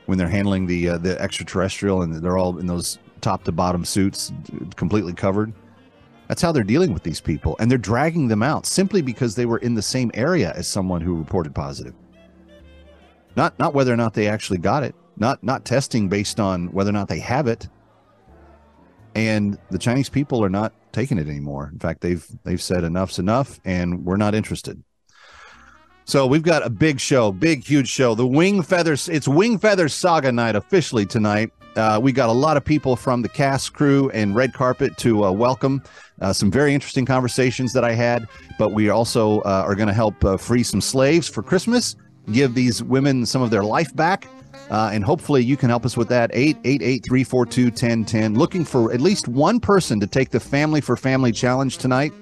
when 0.06 0.18
they're 0.18 0.30
handling 0.30 0.66
the 0.66 0.90
uh, 0.90 0.98
the 0.98 1.20
extraterrestrial 1.22 2.02
and 2.02 2.14
they're 2.16 2.38
all 2.38 2.58
in 2.58 2.68
those 2.68 3.00
top 3.20 3.44
to 3.44 3.52
bottom 3.52 3.86
suits, 3.86 4.32
completely 4.76 5.14
covered. 5.14 5.54
That's 6.28 6.42
how 6.42 6.52
they're 6.52 6.64
dealing 6.64 6.94
with 6.94 7.04
these 7.04 7.20
people, 7.20 7.58
and 7.60 7.70
they're 7.70 7.78
dragging 7.78 8.28
them 8.28 8.42
out 8.42 8.66
simply 8.66 9.02
because 9.02 9.36
they 9.36 9.46
were 9.46 9.58
in 9.60 9.76
the 9.76 9.82
same 9.82 10.10
area 10.14 10.54
as 10.56 10.68
someone 10.68 11.02
who 11.02 11.18
reported 11.18 11.54
positive. 11.54 11.94
Not 13.36 13.58
not 13.60 13.74
whether 13.74 13.94
or 13.94 13.98
not 13.98 14.14
they 14.14 14.28
actually 14.28 14.60
got 14.60 14.84
it, 14.84 14.96
not 15.18 15.44
not 15.44 15.66
testing 15.66 16.10
based 16.10 16.40
on 16.40 16.72
whether 16.72 16.90
or 16.90 16.94
not 16.94 17.08
they 17.08 17.20
have 17.20 17.48
it. 17.48 17.68
And 19.16 19.58
the 19.70 19.78
Chinese 19.78 20.10
people 20.10 20.44
are 20.44 20.50
not 20.50 20.74
taking 20.94 21.18
it 21.18 21.28
anymore. 21.28 21.70
In 21.72 21.80
fact, 21.80 22.02
they've 22.02 22.26
they've 22.44 22.62
said 22.62 22.84
enough's 22.84 23.20
enough, 23.20 23.60
and 23.66 24.06
we're 24.06 24.18
not 24.18 24.36
interested. 24.36 24.84
So 26.06 26.26
we've 26.26 26.44
got 26.44 26.66
a 26.66 26.70
big 26.70 27.00
show, 27.00 27.32
big 27.32 27.64
huge 27.64 27.88
show. 27.88 28.16
The 28.16 28.28
Wing 28.28 28.64
Feathers, 28.64 29.08
it's 29.08 29.28
Wing 29.28 29.58
Feathers 29.58 29.94
Saga 29.94 30.32
night 30.32 30.56
officially 30.56 31.06
tonight. 31.06 31.52
Uh, 31.76 32.00
we 32.02 32.12
got 32.12 32.28
a 32.28 32.34
lot 32.34 32.58
of 32.58 32.66
people 32.66 32.96
from 32.96 33.22
the 33.22 33.30
cast 33.30 33.74
crew 33.74 34.10
and 34.10 34.36
red 34.36 34.54
carpet 34.54 34.98
to 34.98 35.24
uh, 35.24 35.32
welcome. 35.32 35.82
Uh, 36.20 36.34
some 36.34 36.52
very 36.52 36.74
interesting 36.74 37.06
conversations 37.06 37.72
that 37.72 37.86
I 37.86 37.94
had, 37.94 38.28
but 38.60 38.74
we 38.74 38.90
also 38.90 39.40
uh, 39.42 39.64
are 39.66 39.76
going 39.76 39.88
to 39.88 39.94
help 39.94 40.24
uh, 40.26 40.36
free 40.38 40.64
some 40.64 40.82
slaves 40.82 41.30
for 41.30 41.42
Christmas, 41.42 41.96
give 42.32 42.54
these 42.54 42.84
women 42.84 43.26
some 43.26 43.42
of 43.42 43.50
their 43.50 43.64
life 43.64 43.96
back. 43.96 44.28
Uh, 44.70 44.90
and 44.94 45.04
hopefully 45.04 45.44
you 45.44 45.58
can 45.58 45.70
help 45.70 45.86
us 45.86 45.98
with 45.98 46.08
that. 46.10 46.30
888 46.34 47.06
342 47.06 47.64
1010. 47.66 48.36
Looking 48.36 48.64
for 48.64 48.94
at 48.94 49.02
least 49.02 49.28
one 49.28 49.60
person 49.60 50.00
to 50.00 50.08
take 50.08 50.30
the 50.30 50.40
Family 50.40 50.82
for 50.82 50.96
Family 50.96 51.32
Challenge 51.32 51.78
tonight. 51.78 52.14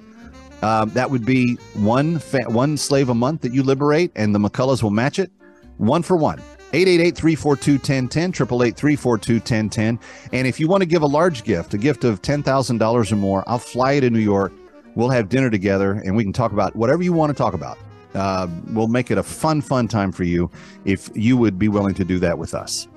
Um, 0.61 0.89
that 0.91 1.09
would 1.09 1.25
be 1.25 1.55
one 1.75 2.19
fa- 2.19 2.49
one 2.49 2.75
slave 2.75 3.09
a 3.09 3.13
month 3.13 3.41
that 3.41 3.53
you 3.53 3.63
liberate, 3.63 4.11
and 4.15 4.35
the 4.35 4.39
McCulloughs 4.39 4.83
will 4.83 4.89
match 4.89 5.19
it 5.19 5.31
one 5.77 6.03
for 6.03 6.15
one. 6.15 6.39
888 6.71 7.15
342 7.15 7.71
1010, 7.73 8.29
888 8.29 8.75
342 8.75 9.33
1010. 9.35 9.99
And 10.33 10.47
if 10.47 10.59
you 10.59 10.67
want 10.67 10.81
to 10.81 10.85
give 10.85 11.01
a 11.01 11.07
large 11.07 11.43
gift, 11.43 11.73
a 11.73 11.79
gift 11.79 12.03
of 12.03 12.21
$10,000 12.21 13.11
or 13.11 13.15
more, 13.15 13.43
I'll 13.47 13.57
fly 13.57 13.93
you 13.93 14.01
to 14.01 14.09
New 14.09 14.19
York. 14.19 14.53
We'll 14.93 15.09
have 15.09 15.29
dinner 15.29 15.49
together 15.49 15.93
and 15.93 16.15
we 16.15 16.23
can 16.23 16.33
talk 16.33 16.51
about 16.51 16.75
whatever 16.75 17.01
you 17.01 17.11
want 17.11 17.31
to 17.31 17.33
talk 17.33 17.53
about. 17.55 17.79
Uh, 18.13 18.47
we'll 18.67 18.87
make 18.87 19.11
it 19.11 19.17
a 19.17 19.23
fun, 19.23 19.61
fun 19.61 19.87
time 19.87 20.11
for 20.11 20.23
you 20.23 20.49
if 20.85 21.09
you 21.15 21.37
would 21.37 21.59
be 21.59 21.67
willing 21.67 21.93
to 21.93 22.03
do 22.03 22.19
that 22.19 22.37
with 22.37 22.53
us. 22.53 22.87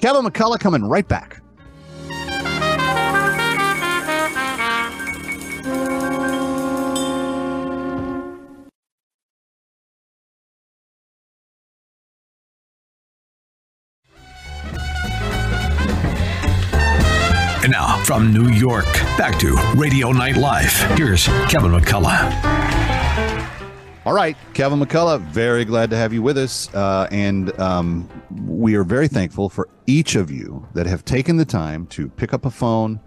Kevin 0.00 0.24
McCullough 0.24 0.60
coming 0.60 0.84
right 0.84 1.06
back. 1.06 1.42
And 17.62 17.72
now, 17.72 18.00
from 18.04 18.32
New 18.32 18.50
York, 18.50 18.84
back 19.18 19.40
to 19.40 19.56
Radio 19.74 20.12
Night 20.12 20.36
Live. 20.36 20.72
Here's 20.96 21.26
Kevin 21.48 21.72
McCullough. 21.72 22.75
All 24.06 24.14
right, 24.14 24.36
Kevin 24.54 24.78
McCullough, 24.78 25.20
very 25.20 25.64
glad 25.64 25.90
to 25.90 25.96
have 25.96 26.12
you 26.12 26.22
with 26.22 26.38
us. 26.38 26.72
Uh, 26.72 27.08
and 27.10 27.58
um, 27.58 28.08
we 28.46 28.76
are 28.76 28.84
very 28.84 29.08
thankful 29.08 29.48
for 29.48 29.68
each 29.88 30.14
of 30.14 30.30
you 30.30 30.64
that 30.74 30.86
have 30.86 31.04
taken 31.04 31.38
the 31.38 31.44
time 31.44 31.88
to 31.88 32.08
pick 32.10 32.32
up 32.32 32.44
a 32.44 32.50
phone, 32.52 33.00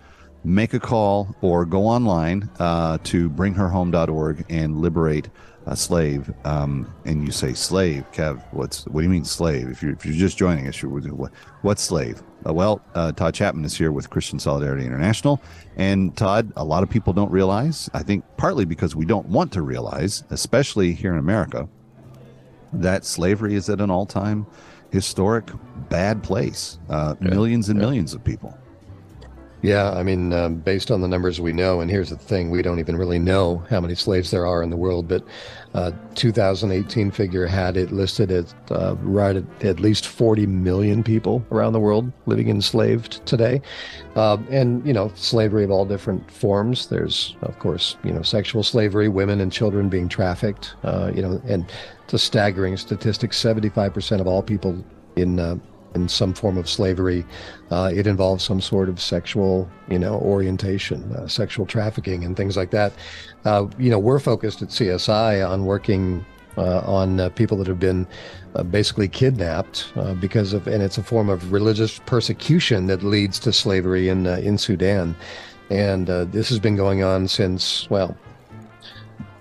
make 0.43 0.73
a 0.73 0.79
call, 0.79 1.33
or 1.39 1.65
go 1.65 1.85
online 1.85 2.49
uh, 2.59 2.97
to 3.05 3.29
bringherhome.org 3.29 4.45
and 4.49 4.81
liberate 4.81 5.29
a 5.69 5.75
slave. 5.75 6.33
Um, 6.45 6.91
and 7.05 7.25
you 7.25 7.31
say 7.31 7.53
slave, 7.53 8.03
Kev, 8.11 8.43
what's 8.51 8.85
what 8.87 9.01
do 9.01 9.03
you 9.03 9.09
mean 9.09 9.23
slave? 9.23 9.69
If 9.69 9.81
you're, 9.81 9.93
if 9.93 10.05
you're 10.05 10.15
just 10.15 10.37
joining 10.37 10.67
us, 10.67 10.81
you're, 10.81 10.91
what, 10.91 11.31
what's 11.61 11.83
slave? 11.83 12.21
Uh, 12.45 12.53
well, 12.53 12.81
uh, 12.95 13.11
Todd 13.11 13.35
Chapman 13.35 13.63
is 13.65 13.77
here 13.77 13.91
with 13.91 14.09
Christian 14.09 14.39
Solidarity 14.39 14.85
International. 14.85 15.41
And 15.77 16.17
Todd, 16.17 16.51
a 16.55 16.63
lot 16.63 16.83
of 16.83 16.89
people 16.89 17.13
don't 17.13 17.31
realize, 17.31 17.89
I 17.93 18.01
think 18.01 18.25
partly 18.35 18.65
because 18.65 18.95
we 18.95 19.05
don't 19.05 19.27
want 19.27 19.51
to 19.53 19.61
realize, 19.61 20.23
especially 20.31 20.93
here 20.93 21.13
in 21.13 21.19
America, 21.19 21.69
that 22.73 23.05
slavery 23.05 23.55
is 23.55 23.69
at 23.69 23.79
an 23.79 23.91
all 23.91 24.05
time 24.05 24.47
historic 24.91 25.51
bad 25.89 26.23
place. 26.23 26.79
Uh, 26.89 27.15
Millions 27.19 27.69
and 27.69 27.77
millions 27.77 28.13
of 28.13 28.23
people. 28.23 28.57
Yeah, 29.61 29.91
I 29.91 30.03
mean, 30.03 30.31
um, 30.31 30.55
based 30.55 30.89
on 30.89 31.01
the 31.01 31.07
numbers 31.09 31.41
we 31.41 31.51
know, 31.51 31.81
and 31.81 31.91
here's 31.91 32.09
the 32.09 32.15
thing: 32.15 32.49
we 32.49 32.61
don't 32.61 32.79
even 32.79 32.95
really 32.95 33.19
know 33.19 33.61
how 33.69 33.81
many 33.81 33.93
slaves 33.93 34.31
there 34.31 34.45
are 34.47 34.63
in 34.63 34.69
the 34.69 34.77
world. 34.77 35.09
But 35.09 35.25
uh, 35.73 35.91
2018 36.15 37.11
figure 37.11 37.45
had 37.45 37.75
it 37.75 37.91
listed 37.91 38.31
at 38.31 38.53
uh, 38.71 38.95
right 39.01 39.35
at, 39.35 39.43
at 39.63 39.81
least 39.81 40.07
40 40.07 40.45
million 40.47 41.03
people 41.03 41.45
around 41.51 41.73
the 41.73 41.79
world 41.79 42.09
living 42.25 42.47
enslaved 42.47 43.25
today, 43.25 43.61
uh, 44.15 44.37
and 44.49 44.85
you 44.87 44.93
know, 44.93 45.11
slavery 45.15 45.65
of 45.65 45.71
all 45.71 45.85
different 45.85 46.31
forms. 46.31 46.87
There's, 46.87 47.35
of 47.41 47.59
course, 47.59 47.97
you 48.05 48.13
know, 48.13 48.21
sexual 48.21 48.63
slavery, 48.63 49.09
women 49.09 49.41
and 49.41 49.51
children 49.51 49.89
being 49.89 50.07
trafficked. 50.07 50.73
uh, 50.85 51.11
you 51.13 51.21
know, 51.21 51.41
and 51.45 51.69
it's 52.05 52.13
a 52.13 52.19
staggering 52.19 52.77
statistic: 52.77 53.31
75% 53.31 54.21
of 54.21 54.27
all 54.27 54.41
people 54.41 54.85
in 55.17 55.37
uh, 55.37 55.57
in 55.95 56.07
some 56.07 56.33
form 56.33 56.57
of 56.57 56.69
slavery. 56.69 57.25
Uh, 57.71 57.91
it 57.93 58.07
involves 58.07 58.43
some 58.43 58.61
sort 58.61 58.89
of 58.89 58.99
sexual, 58.99 59.69
you 59.89 59.99
know, 59.99 60.15
orientation, 60.19 61.03
uh, 61.15 61.27
sexual 61.27 61.65
trafficking, 61.65 62.23
and 62.23 62.35
things 62.37 62.55
like 62.57 62.71
that. 62.71 62.93
Uh, 63.45 63.67
you 63.77 63.89
know, 63.89 63.99
we're 63.99 64.19
focused 64.19 64.61
at 64.61 64.69
CSI 64.69 65.47
on 65.47 65.65
working 65.65 66.25
uh, 66.57 66.79
on 66.79 67.19
uh, 67.19 67.29
people 67.29 67.57
that 67.57 67.67
have 67.67 67.79
been 67.79 68.05
uh, 68.55 68.63
basically 68.63 69.07
kidnapped 69.07 69.93
because 70.19 70.51
of, 70.51 70.67
and 70.67 70.83
it's 70.83 70.97
a 70.97 71.03
form 71.03 71.29
of 71.29 71.53
religious 71.53 71.99
persecution 71.99 72.87
that 72.87 73.01
leads 73.01 73.39
to 73.39 73.53
slavery 73.53 74.09
in 74.09 74.25
in 74.25 74.57
Sudan. 74.57 75.15
And 75.69 76.07
this 76.07 76.49
has 76.49 76.59
been 76.59 76.75
going 76.75 77.03
on 77.03 77.27
since, 77.27 77.87
well, 77.91 78.17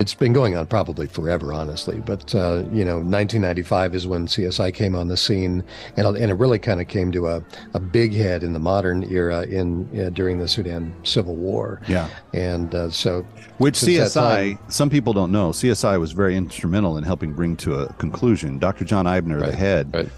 it's 0.01 0.15
been 0.15 0.33
going 0.33 0.57
on 0.57 0.67
probably 0.67 1.07
forever, 1.07 1.53
honestly. 1.53 2.01
But 2.01 2.35
uh, 2.35 2.65
you 2.73 2.85
know, 2.85 2.97
1995 2.97 3.95
is 3.95 4.07
when 4.07 4.27
CSI 4.27 4.73
came 4.73 4.95
on 4.95 5.09
the 5.09 5.17
scene, 5.17 5.65
and 5.97 6.07
and 6.07 6.31
it 6.31 6.35
really 6.35 6.59
kind 6.59 6.81
of 6.81 6.89
came 6.89 7.11
to 7.13 7.29
a, 7.29 7.43
a 7.75 7.81
big 7.81 8.13
head 8.13 8.43
in 8.43 8.53
the 8.53 8.59
modern 8.59 9.05
era 9.13 9.43
in 9.43 9.89
uh, 10.01 10.11
during 10.11 10.39
the 10.39 10.49
Sudan 10.49 10.95
Civil 11.05 11.37
War. 11.37 11.81
Yeah, 11.89 12.09
and 12.33 12.75
uh, 12.75 12.91
so 12.91 13.23
which 13.59 13.75
CSI, 13.75 14.15
time- 14.57 14.59
some 14.69 14.91
people 14.91 15.13
don't 15.13 15.33
know, 15.33 15.51
CSI 15.51 15.99
was 15.99 16.13
very 16.13 16.37
instrumental 16.37 16.97
in 16.97 17.05
helping 17.05 17.33
bring 17.33 17.57
to 17.59 17.75
a 17.75 17.93
conclusion. 17.95 18.59
Dr. 18.59 18.85
John 18.85 19.07
Eibner, 19.07 19.41
the 19.45 19.55
head, 19.55 20.11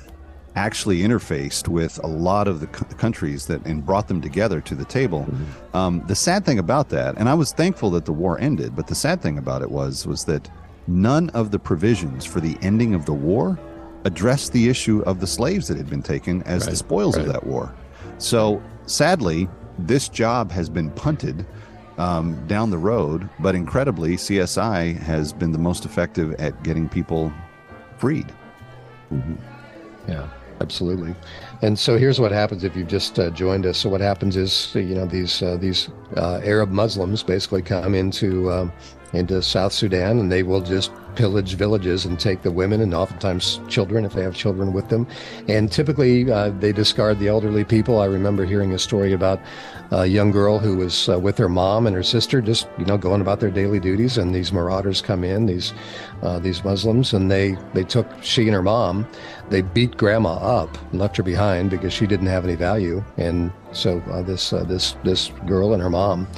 actually 0.66 1.00
interfaced 1.00 1.68
with 1.68 2.02
a 2.04 2.06
lot 2.06 2.46
of 2.46 2.60
the 2.60 2.66
co- 2.66 2.84
countries 2.96 3.46
that 3.46 3.64
and 3.66 3.84
brought 3.84 4.08
them 4.08 4.20
together 4.20 4.60
to 4.60 4.74
the 4.74 4.84
table. 4.84 5.20
Mm-hmm. 5.20 5.76
Um, 5.76 6.06
the 6.06 6.14
sad 6.14 6.44
thing 6.44 6.58
about 6.58 6.90
that, 6.90 7.16
and 7.18 7.28
I 7.28 7.34
was 7.34 7.52
thankful 7.52 7.90
that 7.90 8.04
the 8.04 8.12
war 8.12 8.38
ended, 8.40 8.76
but 8.76 8.86
the 8.86 8.94
sad 8.94 9.20
thing 9.22 9.38
about 9.38 9.62
it 9.62 9.70
was 9.70 10.06
was 10.06 10.24
that 10.26 10.50
none 10.86 11.30
of 11.30 11.50
the 11.50 11.58
provisions 11.58 12.24
for 12.24 12.40
the 12.40 12.56
ending 12.62 12.94
of 12.94 13.06
the 13.06 13.14
war 13.14 13.58
addressed 14.04 14.52
the 14.52 14.68
issue 14.68 15.02
of 15.02 15.20
the 15.20 15.26
slaves 15.26 15.68
that 15.68 15.76
had 15.76 15.88
been 15.88 16.02
taken 16.02 16.42
as 16.42 16.64
the 16.64 16.70
Right, 16.70 16.78
spoils 16.78 17.16
of 17.16 17.26
that 17.26 17.46
war. 17.46 17.74
So 18.18 18.62
sadly, 18.86 19.48
this 19.78 20.08
job 20.08 20.50
has 20.52 20.68
been 20.68 20.90
punted 20.90 21.46
um, 21.98 22.46
down 22.46 22.70
the 22.70 22.78
road, 22.78 23.28
but 23.40 23.54
incredibly, 23.54 24.16
CSI 24.16 24.96
has 24.98 25.32
been 25.32 25.52
the 25.52 25.58
most 25.58 25.84
effective 25.84 26.32
at 26.34 26.62
getting 26.62 26.88
people 26.88 27.32
freed. 27.98 28.32
Yeah, 30.08 30.26
absolutely. 30.60 31.14
And 31.62 31.78
so 31.78 31.98
here's 31.98 32.20
what 32.20 32.32
happens 32.32 32.64
if 32.64 32.76
you've 32.76 32.88
just 32.88 33.18
uh, 33.18 33.30
joined 33.30 33.66
us. 33.66 33.78
So 33.78 33.88
what 33.88 34.00
happens 34.00 34.36
is, 34.36 34.74
you 34.74 34.94
know, 34.94 35.06
these 35.06 35.42
uh, 35.42 35.56
these 35.56 35.88
uh, 36.16 36.40
Arab 36.44 36.70
Muslims 36.70 37.22
basically 37.22 37.62
come 37.62 37.94
into 37.94 38.50
um, 38.50 38.72
into 39.12 39.42
South 39.42 39.72
Sudan, 39.72 40.18
and 40.18 40.30
they 40.30 40.42
will 40.42 40.60
just 40.60 40.92
pillage 41.14 41.54
villages 41.54 42.04
and 42.04 42.18
take 42.18 42.42
the 42.42 42.50
women 42.50 42.80
and 42.80 42.94
oftentimes 42.94 43.60
children 43.68 44.04
if 44.04 44.12
they 44.12 44.22
have 44.22 44.34
children 44.34 44.72
with 44.72 44.88
them. 44.88 45.06
And 45.48 45.70
typically 45.70 46.30
uh, 46.30 46.50
they 46.50 46.72
discard 46.72 47.18
the 47.18 47.28
elderly 47.28 47.64
people. 47.64 48.00
I 48.00 48.06
remember 48.06 48.44
hearing 48.44 48.72
a 48.72 48.78
story 48.78 49.12
about 49.12 49.40
a 49.90 50.06
young 50.06 50.30
girl 50.30 50.58
who 50.58 50.76
was 50.76 51.08
uh, 51.08 51.18
with 51.18 51.36
her 51.38 51.48
mom 51.48 51.86
and 51.86 51.96
her 51.96 52.02
sister, 52.02 52.40
just 52.40 52.68
you 52.78 52.84
know 52.84 52.96
going 52.96 53.20
about 53.20 53.40
their 53.40 53.50
daily 53.50 53.80
duties, 53.80 54.18
and 54.18 54.34
these 54.34 54.52
marauders 54.52 55.02
come 55.02 55.24
in, 55.24 55.46
these 55.46 55.72
uh, 56.22 56.38
these 56.38 56.64
Muslims, 56.64 57.12
and 57.12 57.30
they 57.30 57.56
they 57.74 57.82
took 57.82 58.06
she 58.22 58.42
and 58.42 58.54
her 58.54 58.62
mom, 58.62 59.06
they 59.48 59.62
beat 59.62 59.96
grandma 59.96 60.34
up, 60.34 60.78
and 60.92 61.00
left 61.00 61.16
her 61.16 61.22
behind 61.22 61.70
because 61.70 61.92
she 61.92 62.06
didn't 62.06 62.28
have 62.28 62.44
any 62.44 62.54
value, 62.54 63.02
and 63.16 63.52
so 63.72 64.00
uh, 64.12 64.22
this 64.22 64.52
uh, 64.52 64.62
this 64.64 64.96
this 65.02 65.32
girl 65.46 65.72
and 65.72 65.82
her 65.82 65.90
mom. 65.90 66.28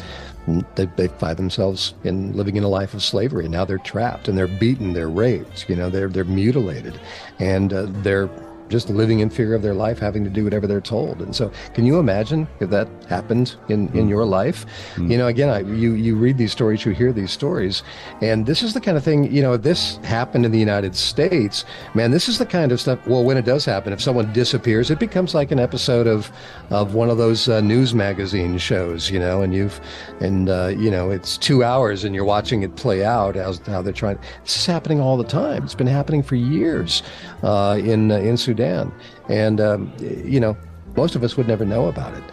They, 0.74 0.86
they 0.96 1.08
find 1.08 1.36
themselves 1.36 1.94
in 2.02 2.32
living 2.36 2.56
in 2.56 2.64
a 2.64 2.68
life 2.68 2.94
of 2.94 3.02
slavery. 3.02 3.48
Now 3.48 3.64
they're 3.64 3.78
trapped 3.78 4.26
and 4.26 4.36
they're 4.36 4.48
beaten, 4.48 4.92
they're 4.92 5.08
raped, 5.08 5.68
you 5.68 5.76
know, 5.76 5.88
they're 5.88 6.08
they're 6.08 6.24
mutilated, 6.24 6.98
and 7.38 7.72
uh, 7.72 7.86
they're 7.88 8.28
just 8.72 8.90
living 8.90 9.20
in 9.20 9.30
fear 9.30 9.54
of 9.54 9.62
their 9.62 9.74
life, 9.74 9.98
having 10.00 10.24
to 10.24 10.30
do 10.30 10.42
whatever 10.42 10.66
they're 10.66 10.80
told. 10.80 11.22
And 11.22 11.36
so, 11.36 11.52
can 11.74 11.86
you 11.86 11.98
imagine 11.98 12.48
if 12.58 12.70
that 12.70 12.88
happened 13.08 13.54
in, 13.68 13.88
in 13.96 14.08
your 14.08 14.24
life? 14.24 14.66
You 14.98 15.18
know, 15.18 15.28
again, 15.28 15.48
I, 15.48 15.60
you 15.60 15.92
you 15.92 16.16
read 16.16 16.38
these 16.38 16.52
stories, 16.52 16.84
you 16.84 16.92
hear 16.92 17.12
these 17.12 17.30
stories, 17.30 17.82
and 18.20 18.46
this 18.46 18.62
is 18.62 18.74
the 18.74 18.80
kind 18.80 18.96
of 18.96 19.04
thing. 19.04 19.32
You 19.32 19.42
know, 19.42 19.52
if 19.52 19.62
this 19.62 19.96
happened 19.98 20.44
in 20.44 20.52
the 20.52 20.58
United 20.58 20.96
States, 20.96 21.64
man, 21.94 22.10
this 22.10 22.28
is 22.28 22.38
the 22.38 22.46
kind 22.46 22.72
of 22.72 22.80
stuff. 22.80 23.06
Well, 23.06 23.24
when 23.24 23.36
it 23.36 23.44
does 23.44 23.64
happen, 23.64 23.92
if 23.92 24.00
someone 24.00 24.32
disappears, 24.32 24.90
it 24.90 24.98
becomes 24.98 25.34
like 25.34 25.50
an 25.52 25.58
episode 25.58 26.06
of 26.06 26.32
of 26.70 26.94
one 26.94 27.10
of 27.10 27.18
those 27.18 27.48
uh, 27.48 27.60
news 27.60 27.94
magazine 27.94 28.58
shows. 28.58 29.10
You 29.10 29.18
know, 29.18 29.42
and 29.42 29.54
you've 29.54 29.80
and 30.20 30.48
uh, 30.48 30.68
you 30.68 30.90
know 30.90 31.10
it's 31.10 31.36
two 31.36 31.62
hours, 31.62 32.04
and 32.04 32.14
you're 32.14 32.24
watching 32.24 32.62
it 32.62 32.74
play 32.76 33.04
out 33.04 33.36
as 33.36 33.58
how 33.66 33.82
they're 33.82 33.92
trying. 33.92 34.18
This 34.44 34.56
is 34.56 34.66
happening 34.66 35.00
all 35.00 35.16
the 35.16 35.24
time. 35.24 35.64
It's 35.64 35.74
been 35.74 35.86
happening 35.86 36.22
for 36.22 36.36
years 36.36 37.02
uh, 37.42 37.78
in 37.82 38.10
uh, 38.10 38.16
in 38.16 38.36
Sudan, 38.36 38.61
and 39.28 39.60
um, 39.60 39.92
you 40.00 40.40
know 40.40 40.56
most 40.96 41.14
of 41.16 41.24
us 41.24 41.36
would 41.36 41.48
never 41.48 41.64
know 41.64 41.86
about 41.88 42.14
it. 42.14 42.24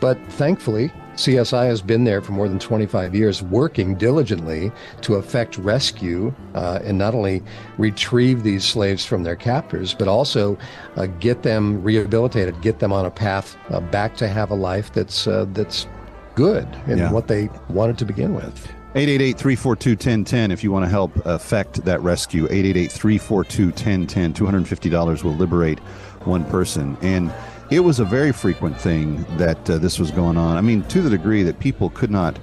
But 0.00 0.18
thankfully, 0.28 0.90
CSI 1.14 1.66
has 1.66 1.80
been 1.80 2.04
there 2.04 2.20
for 2.20 2.32
more 2.32 2.48
than 2.48 2.58
25 2.58 3.14
years, 3.14 3.42
working 3.42 3.94
diligently 3.94 4.70
to 5.00 5.14
effect 5.14 5.56
rescue 5.56 6.34
uh, 6.54 6.80
and 6.84 6.98
not 6.98 7.14
only 7.14 7.42
retrieve 7.78 8.42
these 8.42 8.62
slaves 8.64 9.06
from 9.06 9.22
their 9.22 9.36
captors, 9.36 9.94
but 9.94 10.06
also 10.08 10.58
uh, 10.96 11.06
get 11.20 11.42
them 11.42 11.82
rehabilitated, 11.82 12.60
get 12.60 12.78
them 12.78 12.92
on 12.92 13.06
a 13.06 13.10
path 13.10 13.56
uh, 13.70 13.80
back 13.80 14.16
to 14.16 14.28
have 14.28 14.50
a 14.50 14.54
life 14.54 14.92
that's 14.92 15.26
uh, 15.26 15.46
that's 15.52 15.86
good 16.34 16.68
and 16.86 16.98
Yeah. 16.98 17.10
what 17.12 17.28
they 17.28 17.48
wanted 17.70 17.96
to 17.98 18.04
begin 18.04 18.34
with. 18.34 18.70
888-342-1010 18.96 20.50
if 20.50 20.64
you 20.64 20.72
want 20.72 20.86
to 20.86 20.88
help 20.88 21.14
affect 21.26 21.84
that 21.84 22.00
rescue. 22.00 22.48
888-342-1010 22.48 24.32
$250 24.32 25.22
will 25.22 25.34
liberate 25.34 25.78
one 26.24 26.46
person. 26.46 26.96
And 27.02 27.30
it 27.70 27.80
was 27.80 28.00
a 28.00 28.06
very 28.06 28.32
frequent 28.32 28.80
thing 28.80 29.22
that 29.36 29.68
uh, 29.68 29.76
this 29.76 29.98
was 29.98 30.10
going 30.10 30.38
on. 30.38 30.56
I 30.56 30.62
mean 30.62 30.82
to 30.84 31.02
the 31.02 31.10
degree 31.10 31.42
that 31.42 31.58
people 31.58 31.90
could 31.90 32.10
not 32.10 32.38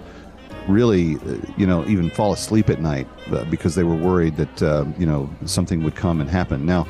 really 0.68 1.16
uh, 1.16 1.38
you 1.58 1.66
know 1.66 1.86
even 1.88 2.12
fall 2.12 2.34
asleep 2.34 2.70
at 2.70 2.80
night 2.80 3.08
uh, 3.32 3.44
because 3.46 3.74
they 3.74 3.84
were 3.84 3.96
worried 3.96 4.38
that 4.38 4.62
uh, 4.62 4.86
you 5.00 5.08
know 5.08 5.28
something 5.46 5.82
would 5.84 5.96
come 5.96 6.22
and 6.22 6.30
happen. 6.30 6.68
Now 6.68 6.86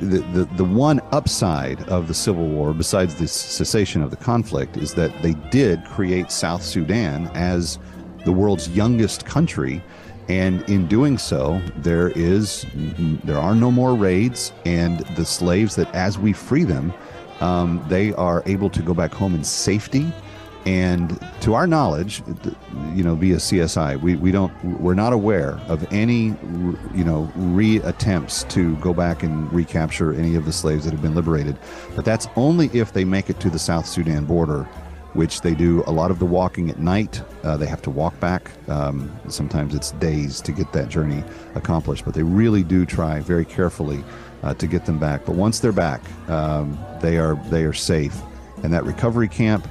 the, 0.00 0.18
the 0.32 0.48
the 0.56 0.64
one 0.64 1.00
upside 1.12 1.80
of 1.88 2.08
the 2.08 2.14
civil 2.14 2.48
war 2.48 2.74
besides 2.74 3.14
the 3.14 3.28
cessation 3.28 4.02
of 4.02 4.10
the 4.10 4.16
conflict 4.16 4.76
is 4.76 4.94
that 4.94 5.22
they 5.22 5.34
did 5.52 5.84
create 5.84 6.32
south 6.32 6.64
sudan 6.64 7.30
as 7.34 7.78
the 8.24 8.32
world's 8.32 8.68
youngest 8.70 9.24
country 9.24 9.82
and 10.28 10.62
in 10.70 10.86
doing 10.86 11.18
so 11.18 11.60
there 11.76 12.08
is 12.10 12.64
there 13.24 13.38
are 13.38 13.54
no 13.54 13.70
more 13.70 13.94
raids 13.94 14.52
and 14.64 15.00
the 15.16 15.24
slaves 15.24 15.76
that 15.76 15.92
as 15.94 16.18
we 16.18 16.32
free 16.32 16.64
them 16.64 16.92
um, 17.40 17.84
they 17.88 18.12
are 18.14 18.42
able 18.46 18.70
to 18.70 18.82
go 18.82 18.94
back 18.94 19.12
home 19.12 19.34
in 19.34 19.44
safety. 19.44 20.12
And 20.66 21.20
to 21.42 21.52
our 21.52 21.66
knowledge 21.66 22.22
you 22.94 23.04
know 23.04 23.14
via 23.16 23.36
csi 23.36 24.00
we, 24.00 24.16
we 24.16 24.32
don't 24.32 24.50
we're 24.80 24.94
not 24.94 25.12
aware 25.12 25.60
of 25.68 25.86
any 25.92 26.34
you 26.94 27.04
know 27.04 27.30
re-attempts 27.36 28.44
to 28.44 28.74
go 28.76 28.94
back 28.94 29.22
and 29.22 29.52
recapture 29.52 30.14
any 30.14 30.36
of 30.36 30.46
the 30.46 30.52
slaves 30.54 30.86
that 30.86 30.92
have 30.92 31.02
been 31.02 31.14
liberated. 31.14 31.58
But 31.94 32.06
that's 32.06 32.28
only 32.34 32.70
if 32.72 32.94
they 32.94 33.04
make 33.04 33.28
it 33.28 33.40
to 33.40 33.50
the 33.50 33.58
south 33.58 33.86
sudan 33.86 34.24
border 34.24 34.66
which 35.14 35.40
they 35.40 35.54
do 35.54 35.82
a 35.86 35.92
lot 35.92 36.10
of 36.10 36.18
the 36.18 36.26
walking 36.26 36.70
at 36.70 36.78
night. 36.78 37.22
Uh, 37.42 37.56
they 37.56 37.66
have 37.66 37.82
to 37.82 37.90
walk 37.90 38.18
back. 38.20 38.50
Um, 38.68 39.10
sometimes 39.28 39.74
it's 39.74 39.92
days 39.92 40.40
to 40.42 40.52
get 40.52 40.72
that 40.72 40.88
journey 40.88 41.24
accomplished 41.54 42.04
but 42.04 42.14
they 42.14 42.22
really 42.22 42.62
do 42.62 42.84
try 42.84 43.20
very 43.20 43.44
carefully 43.44 44.04
uh, 44.42 44.54
to 44.54 44.66
get 44.66 44.84
them 44.86 44.98
back. 44.98 45.24
But 45.24 45.36
once 45.36 45.60
they're 45.60 45.72
back 45.72 46.02
um, 46.28 46.78
they 47.00 47.18
are 47.18 47.36
they 47.48 47.64
are 47.64 47.72
safe. 47.72 48.20
And 48.62 48.72
that 48.72 48.84
recovery 48.84 49.28
camp 49.28 49.68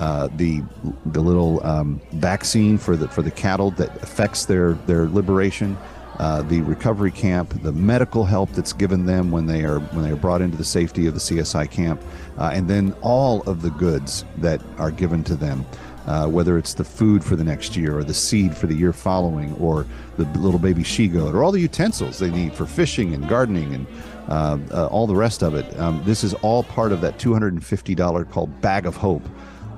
uh, 0.00 0.28
the 0.36 0.62
the 1.06 1.20
little 1.20 1.64
um, 1.66 2.00
vaccine 2.12 2.78
for 2.78 2.96
the 2.96 3.08
for 3.08 3.22
the 3.22 3.30
cattle 3.30 3.72
that 3.72 3.90
affects 4.02 4.44
their 4.44 4.74
their 4.86 5.08
liberation, 5.08 5.76
uh, 6.18 6.42
the 6.42 6.60
recovery 6.62 7.10
camp, 7.10 7.62
the 7.62 7.72
medical 7.72 8.24
help 8.24 8.50
that's 8.52 8.72
given 8.72 9.06
them 9.06 9.30
when 9.30 9.46
they 9.46 9.64
are 9.64 9.78
when 9.78 10.02
they 10.02 10.10
are 10.10 10.16
brought 10.16 10.40
into 10.40 10.56
the 10.56 10.64
safety 10.64 11.06
of 11.06 11.14
the 11.14 11.20
CSI 11.20 11.70
camp, 11.70 12.02
uh, 12.38 12.50
and 12.52 12.68
then 12.68 12.94
all 13.02 13.42
of 13.42 13.62
the 13.62 13.70
goods 13.70 14.24
that 14.38 14.60
are 14.78 14.90
given 14.90 15.22
to 15.24 15.36
them. 15.36 15.64
Uh, 16.06 16.26
whether 16.26 16.56
it's 16.56 16.72
the 16.72 16.84
food 16.84 17.22
for 17.22 17.36
the 17.36 17.44
next 17.44 17.76
year 17.76 17.98
or 17.98 18.02
the 18.02 18.14
seed 18.14 18.56
for 18.56 18.66
the 18.66 18.74
year 18.74 18.94
following 18.94 19.54
or 19.56 19.84
the 20.16 20.24
little 20.38 20.58
baby 20.58 20.82
she 20.82 21.06
goat 21.06 21.34
or 21.34 21.44
all 21.44 21.52
the 21.52 21.60
utensils 21.60 22.18
they 22.18 22.30
need 22.30 22.50
for 22.54 22.64
fishing 22.64 23.12
and 23.12 23.28
gardening 23.28 23.74
and 23.74 23.86
uh, 24.28 24.58
uh, 24.70 24.86
all 24.86 25.06
the 25.06 25.14
rest 25.14 25.42
of 25.42 25.54
it. 25.54 25.78
Um, 25.78 26.02
this 26.06 26.24
is 26.24 26.32
all 26.34 26.62
part 26.62 26.92
of 26.92 27.02
that 27.02 27.18
$250 27.18 28.30
called 28.30 28.60
Bag 28.62 28.86
of 28.86 28.96
Hope. 28.96 29.22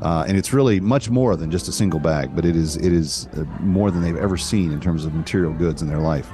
Uh, 0.03 0.25
and 0.27 0.39
it's 0.39 0.53
really 0.53 0.81
much 0.81 1.11
more 1.11 1.37
than 1.37 1.51
just 1.51 1.69
a 1.69 1.73
single 1.73 2.01
bag, 2.01 2.35
but 2.35 2.45
it 2.45 2.57
is 2.57 2.77
it 2.77 2.93
is 2.93 3.29
uh, 3.37 3.45
more 3.61 3.91
than 3.91 4.03
they've 4.03 4.17
ever 4.17 4.37
seen 4.37 4.73
in 4.73 4.81
terms 4.81 5.05
of 5.05 5.15
material 5.15 5.53
goods 5.53 5.83
in 5.83 5.89
their 5.89 5.99
life. 5.99 6.29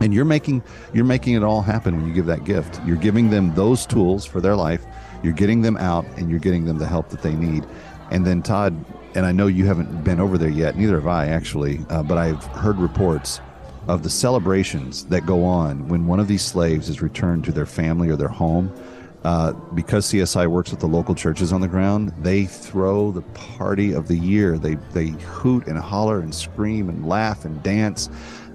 And 0.00 0.12
you're 0.12 0.26
making 0.26 0.62
you're 0.92 1.04
making 1.04 1.34
it 1.34 1.42
all 1.42 1.62
happen 1.62 1.96
when 1.96 2.06
you 2.06 2.12
give 2.12 2.26
that 2.26 2.44
gift. 2.44 2.80
You're 2.84 2.96
giving 2.96 3.30
them 3.30 3.54
those 3.54 3.86
tools 3.86 4.26
for 4.26 4.40
their 4.40 4.56
life. 4.56 4.84
You're 5.22 5.32
getting 5.32 5.62
them 5.62 5.78
out, 5.78 6.04
and 6.18 6.28
you're 6.28 6.40
getting 6.40 6.66
them 6.66 6.78
the 6.78 6.86
help 6.86 7.08
that 7.08 7.22
they 7.22 7.34
need. 7.34 7.64
And 8.10 8.26
then 8.26 8.42
Todd, 8.42 8.84
and 9.14 9.24
I 9.24 9.32
know 9.32 9.46
you 9.46 9.64
haven't 9.64 10.04
been 10.04 10.20
over 10.20 10.36
there 10.36 10.50
yet. 10.50 10.76
Neither 10.76 10.96
have 10.96 11.06
I 11.06 11.28
actually, 11.28 11.80
uh, 11.88 12.02
but 12.02 12.18
I've 12.18 12.44
heard 12.44 12.76
reports 12.76 13.40
of 13.88 14.02
the 14.02 14.10
celebrations 14.10 15.04
that 15.06 15.24
go 15.26 15.44
on 15.44 15.88
when 15.88 16.06
one 16.06 16.20
of 16.20 16.28
these 16.28 16.42
slaves 16.42 16.88
is 16.88 17.00
returned 17.00 17.44
to 17.44 17.52
their 17.52 17.66
family 17.66 18.10
or 18.10 18.16
their 18.16 18.28
home. 18.28 18.72
Uh, 19.24 19.52
because 19.74 20.04
CSI 20.12 20.46
works 20.48 20.70
with 20.70 20.80
the 20.80 20.86
local 20.86 21.14
churches 21.14 21.50
on 21.50 21.62
the 21.62 21.68
ground, 21.68 22.12
they 22.18 22.44
throw 22.44 23.10
the 23.10 23.22
party 23.22 23.92
of 23.92 24.06
the 24.06 24.16
year. 24.18 24.58
They 24.58 24.74
they 24.92 25.08
hoot 25.08 25.66
and 25.66 25.78
holler 25.78 26.20
and 26.20 26.34
scream 26.34 26.90
and 26.90 27.06
laugh 27.08 27.44
and 27.46 27.62
dance. 27.62 28.10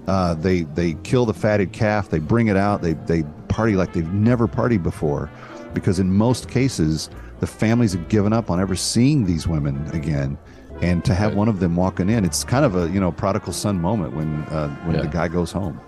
Uh, 0.06 0.34
they 0.34 0.62
they 0.62 0.94
kill 1.02 1.26
the 1.26 1.34
fatted 1.34 1.72
calf. 1.72 2.08
They 2.10 2.20
bring 2.20 2.46
it 2.46 2.56
out. 2.56 2.82
They 2.82 2.92
they 2.92 3.24
party 3.48 3.74
like 3.74 3.92
they've 3.92 4.12
never 4.12 4.46
partied 4.46 4.84
before, 4.84 5.28
because 5.74 5.98
in 5.98 6.12
most 6.12 6.48
cases 6.48 7.10
the 7.40 7.46
families 7.48 7.92
have 7.94 8.08
given 8.08 8.32
up 8.32 8.48
on 8.50 8.60
ever 8.60 8.76
seeing 8.76 9.24
these 9.24 9.48
women 9.48 9.84
again. 9.92 10.38
And 10.82 11.04
to 11.04 11.14
have 11.14 11.34
one 11.34 11.48
of 11.48 11.58
them 11.60 11.74
walking 11.76 12.08
in, 12.08 12.24
it's 12.24 12.44
kind 12.44 12.64
of 12.64 12.76
a 12.76 12.88
you 12.90 13.00
know 13.00 13.10
prodigal 13.10 13.52
son 13.52 13.80
moment 13.80 14.14
when 14.14 14.42
uh, 14.44 14.68
when 14.84 14.94
Yeah. 14.94 15.02
the 15.02 15.08
guy 15.08 15.26
goes 15.26 15.50
home. 15.50 15.80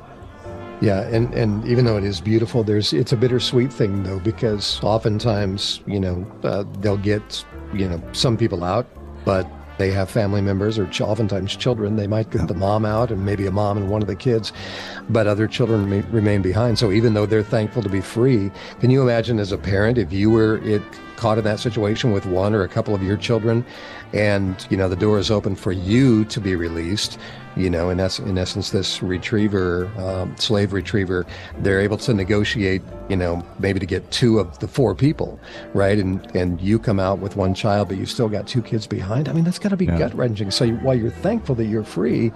Yeah, 0.82 1.02
and 1.02 1.32
and 1.32 1.64
even 1.64 1.84
though 1.84 1.96
it 1.96 2.02
is 2.02 2.20
beautiful, 2.20 2.64
there's 2.64 2.92
it's 2.92 3.12
a 3.12 3.16
bittersweet 3.16 3.72
thing 3.72 4.02
though 4.02 4.18
because 4.18 4.82
oftentimes 4.82 5.80
you 5.86 6.00
know 6.00 6.26
uh, 6.42 6.64
they'll 6.80 6.96
get 6.96 7.44
you 7.72 7.88
know 7.88 8.02
some 8.10 8.36
people 8.36 8.64
out, 8.64 8.88
but 9.24 9.48
they 9.78 9.92
have 9.92 10.10
family 10.10 10.40
members 10.40 10.80
or 10.80 10.88
ch- 10.88 11.00
oftentimes 11.00 11.54
children. 11.54 11.94
They 11.94 12.08
might 12.08 12.30
get 12.30 12.48
the 12.48 12.54
mom 12.54 12.84
out 12.84 13.12
and 13.12 13.24
maybe 13.24 13.46
a 13.46 13.52
mom 13.52 13.76
and 13.76 13.90
one 13.90 14.02
of 14.02 14.08
the 14.08 14.16
kids, 14.16 14.52
but 15.08 15.28
other 15.28 15.46
children 15.46 15.88
may, 15.88 16.00
remain 16.10 16.42
behind. 16.42 16.80
So 16.80 16.90
even 16.90 17.14
though 17.14 17.26
they're 17.26 17.44
thankful 17.44 17.84
to 17.84 17.88
be 17.88 18.00
free, 18.00 18.50
can 18.80 18.90
you 18.90 19.02
imagine 19.02 19.38
as 19.38 19.52
a 19.52 19.58
parent 19.58 19.98
if 19.98 20.12
you 20.12 20.32
were 20.32 20.58
it 20.66 20.82
caught 21.22 21.38
in 21.38 21.44
that 21.44 21.60
situation 21.60 22.10
with 22.12 22.26
one 22.26 22.52
or 22.54 22.62
a 22.64 22.68
couple 22.68 22.94
of 22.94 23.02
your 23.02 23.16
children, 23.16 23.64
and 24.12 24.66
you 24.70 24.76
know 24.76 24.88
the 24.88 24.96
door 24.96 25.18
is 25.18 25.30
open 25.30 25.54
for 25.54 25.72
you 25.72 26.24
to 26.26 26.40
be 26.40 26.56
released? 26.56 27.18
you 27.54 27.68
know, 27.68 27.90
in, 27.90 28.00
es- 28.00 28.18
in 28.18 28.38
essence, 28.38 28.70
this 28.70 29.02
retriever, 29.02 29.86
um, 29.98 30.34
slave 30.38 30.72
retriever, 30.72 31.26
they're 31.58 31.82
able 31.82 31.98
to 31.98 32.14
negotiate, 32.14 32.80
you 33.10 33.16
know, 33.22 33.44
maybe 33.58 33.78
to 33.78 33.84
get 33.84 34.10
two 34.10 34.38
of 34.38 34.58
the 34.60 34.66
four 34.66 34.94
people, 34.94 35.38
right? 35.74 35.98
And 35.98 36.14
and 36.34 36.58
you 36.62 36.78
come 36.78 36.98
out 36.98 37.18
with 37.18 37.36
one 37.36 37.52
child, 37.52 37.88
but 37.88 37.98
you've 37.98 38.08
still 38.10 38.30
got 38.30 38.46
two 38.46 38.62
kids 38.62 38.86
behind. 38.86 39.28
I 39.28 39.34
mean, 39.34 39.44
that's 39.44 39.58
got 39.58 39.68
to 39.68 39.76
be 39.76 39.84
Yeah. 39.84 39.98
gut 39.98 40.14
wrenching. 40.14 40.50
So 40.50 40.64
you, 40.64 40.76
while 40.76 40.94
you're 40.94 41.10
thankful 41.10 41.54
that 41.56 41.66
you're 41.66 41.84
free, 41.84 42.32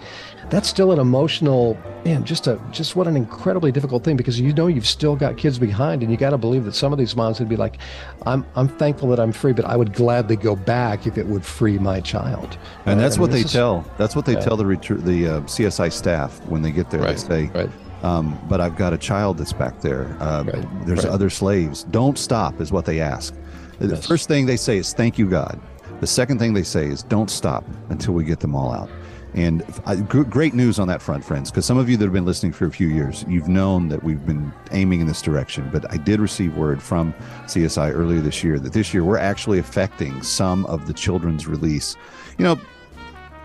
that's 0.51 0.69
still 0.69 0.93
an 0.93 0.99
emotional, 0.99 1.79
man, 2.05 2.23
just 2.25 2.47
a 2.47 2.61
just 2.71 2.95
what 2.95 3.07
an 3.07 3.17
incredibly 3.17 3.73
difficult 3.73 4.05
thing 4.05 4.19
because 4.19 4.39
you 4.39 4.53
know 4.53 4.67
you've 4.67 4.87
still 4.99 5.17
got 5.17 5.39
kids 5.39 5.59
behind, 5.59 6.03
and 6.03 6.11
you 6.13 6.19
got 6.19 6.31
to 6.37 6.39
believe 6.39 6.67
that 6.67 6.75
some 6.75 6.93
of 6.93 6.99
these 6.99 7.17
moms 7.17 7.39
would 7.41 7.49
be 7.49 7.57
like, 7.57 7.79
I'm 8.27 8.45
I'm 8.55 8.69
thankful 8.79 9.09
that 9.11 9.21
I'm 9.21 9.33
free, 9.33 9.53
but 9.53 9.65
I 9.65 9.77
would 9.77 9.93
gladly 9.93 10.37
go 10.37 10.55
back 10.57 11.07
if 11.07 11.19
it 11.19 11.27
would 11.27 11.45
free 11.45 11.79
my 11.79 12.01
child. 12.01 12.57
And 12.87 12.99
Uh, 12.99 13.03
that's 13.03 13.17
I 13.17 13.21
what 13.21 13.27
mean, 13.31 13.37
they 13.37 13.43
this 13.43 13.47
is- 13.47 13.53
tell. 13.53 13.85
That's 13.99 14.15
what 14.17 14.25
they 14.27 14.35
Yeah. 14.35 14.41
tell 14.41 14.57
the 14.57 14.65
retr- 14.65 15.03
the 15.03 15.29
uh, 15.29 15.41
CSI 15.47 15.89
staff 15.89 16.41
when 16.49 16.63
they 16.63 16.71
get 16.71 16.91
there. 16.91 17.01
Right, 17.03 17.17
They 17.17 17.47
say, 17.47 17.51
right. 17.55 17.71
um, 18.03 18.39
"But 18.49 18.61
I've 18.61 18.77
got 18.77 18.93
a 18.93 18.99
child 18.99 19.39
that's 19.39 19.53
back 19.53 19.81
there. 19.81 20.17
Uh, 20.21 20.45
there's 20.85 21.05
right. 21.05 21.13
other 21.13 21.31
slaves. 21.31 21.85
Don't 21.91 22.19
stop," 22.19 22.61
is 22.61 22.71
what 22.73 22.85
they 22.85 23.01
ask. 23.01 23.35
The 23.79 23.89
Yes. 23.89 24.07
first 24.07 24.29
thing 24.29 24.47
they 24.47 24.57
say 24.57 24.79
is 24.79 24.93
"Thank 24.93 25.19
you, 25.19 25.27
God." 25.27 25.59
The 26.01 26.07
second 26.07 26.39
thing 26.39 26.53
they 26.55 26.63
say 26.63 26.87
is 26.87 27.03
"Don't 27.03 27.31
stop 27.31 27.65
until 27.91 28.15
we 28.15 28.25
get 28.25 28.41
them 28.41 28.55
all 28.55 28.73
out." 28.73 28.89
And 29.37 29.63
I, 29.85 29.97
great 29.97 30.55
news 30.55 30.79
on 30.79 30.89
that 30.89 31.03
front, 31.03 31.23
friends, 31.23 31.51
because 31.51 31.67
some 31.67 31.77
of 31.77 31.91
you 31.91 31.99
that 31.99 32.05
have 32.05 32.13
been 32.13 32.25
listening 32.25 32.53
for 32.53 32.65
a 32.65 32.71
few 32.71 32.89
years, 32.89 33.23
you've 33.29 33.49
known 33.49 33.91
that 33.91 34.03
we've 34.03 34.25
been 34.25 34.51
aiming 34.73 35.01
in 35.01 35.07
this 35.07 35.21
direction. 35.21 35.69
But 35.71 35.93
I 35.93 35.99
did 35.99 36.21
receive 36.21 36.57
word 36.57 36.83
from 36.83 37.13
CSI 37.45 37.93
earlier 37.95 38.23
this 38.23 38.43
year 38.43 38.59
that 38.59 38.73
this 38.73 38.95
year 38.95 39.05
we're 39.05 39.19
actually 39.19 39.59
affecting 39.59 40.23
some 40.23 40.65
of 40.67 40.87
the 40.87 40.95
children's 40.95 41.47
release. 41.47 41.97
You 42.39 42.45
know, 42.45 42.61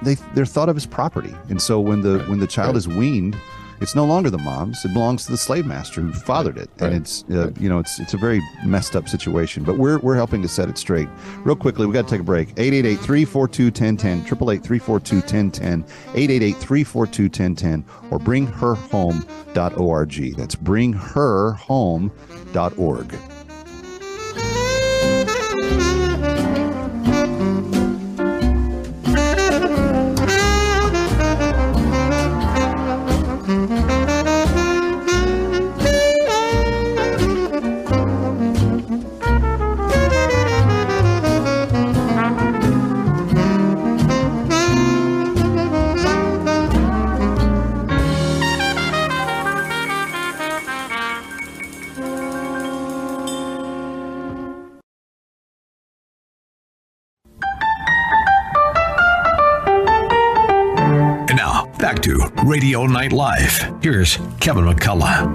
they 0.01 0.15
they're 0.33 0.45
thought 0.45 0.69
of 0.69 0.77
as 0.77 0.85
property, 0.85 1.35
and 1.49 1.61
so 1.61 1.79
when 1.79 2.01
the 2.01 2.19
when 2.21 2.39
the 2.39 2.47
child 2.47 2.77
is 2.77 2.87
weaned, 2.87 3.35
it's 3.81 3.95
no 3.95 4.05
longer 4.05 4.29
the 4.29 4.37
mom's; 4.37 4.85
it 4.85 4.93
belongs 4.93 5.25
to 5.25 5.31
the 5.31 5.37
slave 5.37 5.65
master 5.65 6.01
who 6.01 6.13
fathered 6.13 6.57
it, 6.57 6.69
and 6.79 6.93
it's 6.93 7.25
uh, 7.31 7.49
you 7.59 7.67
know 7.67 7.79
it's 7.79 7.99
it's 7.99 8.13
a 8.13 8.17
very 8.17 8.39
messed 8.63 8.95
up 8.95 9.09
situation. 9.09 9.63
But 9.63 9.79
we're 9.79 9.97
we're 9.99 10.15
helping 10.15 10.43
to 10.43 10.47
set 10.47 10.69
it 10.69 10.77
straight. 10.77 11.09
Real 11.43 11.55
quickly, 11.55 11.87
we 11.87 11.93
got 11.93 12.07
to 12.07 12.11
take 12.11 12.21
a 12.21 12.23
break. 12.23 12.53
888-342-1010, 12.55 14.27
888-342-1010, 14.27 15.83
888-342-1010, 16.13 17.83
or 18.11 18.19
bringherhome.org. 18.19 20.37
That's 20.37 20.55
bringherhome.org. 20.55 23.40
Radio 62.61 62.85
Night 62.85 63.11
Live. 63.11 63.81
Here's 63.81 64.17
Kevin 64.39 64.65
McCullough. 64.65 65.25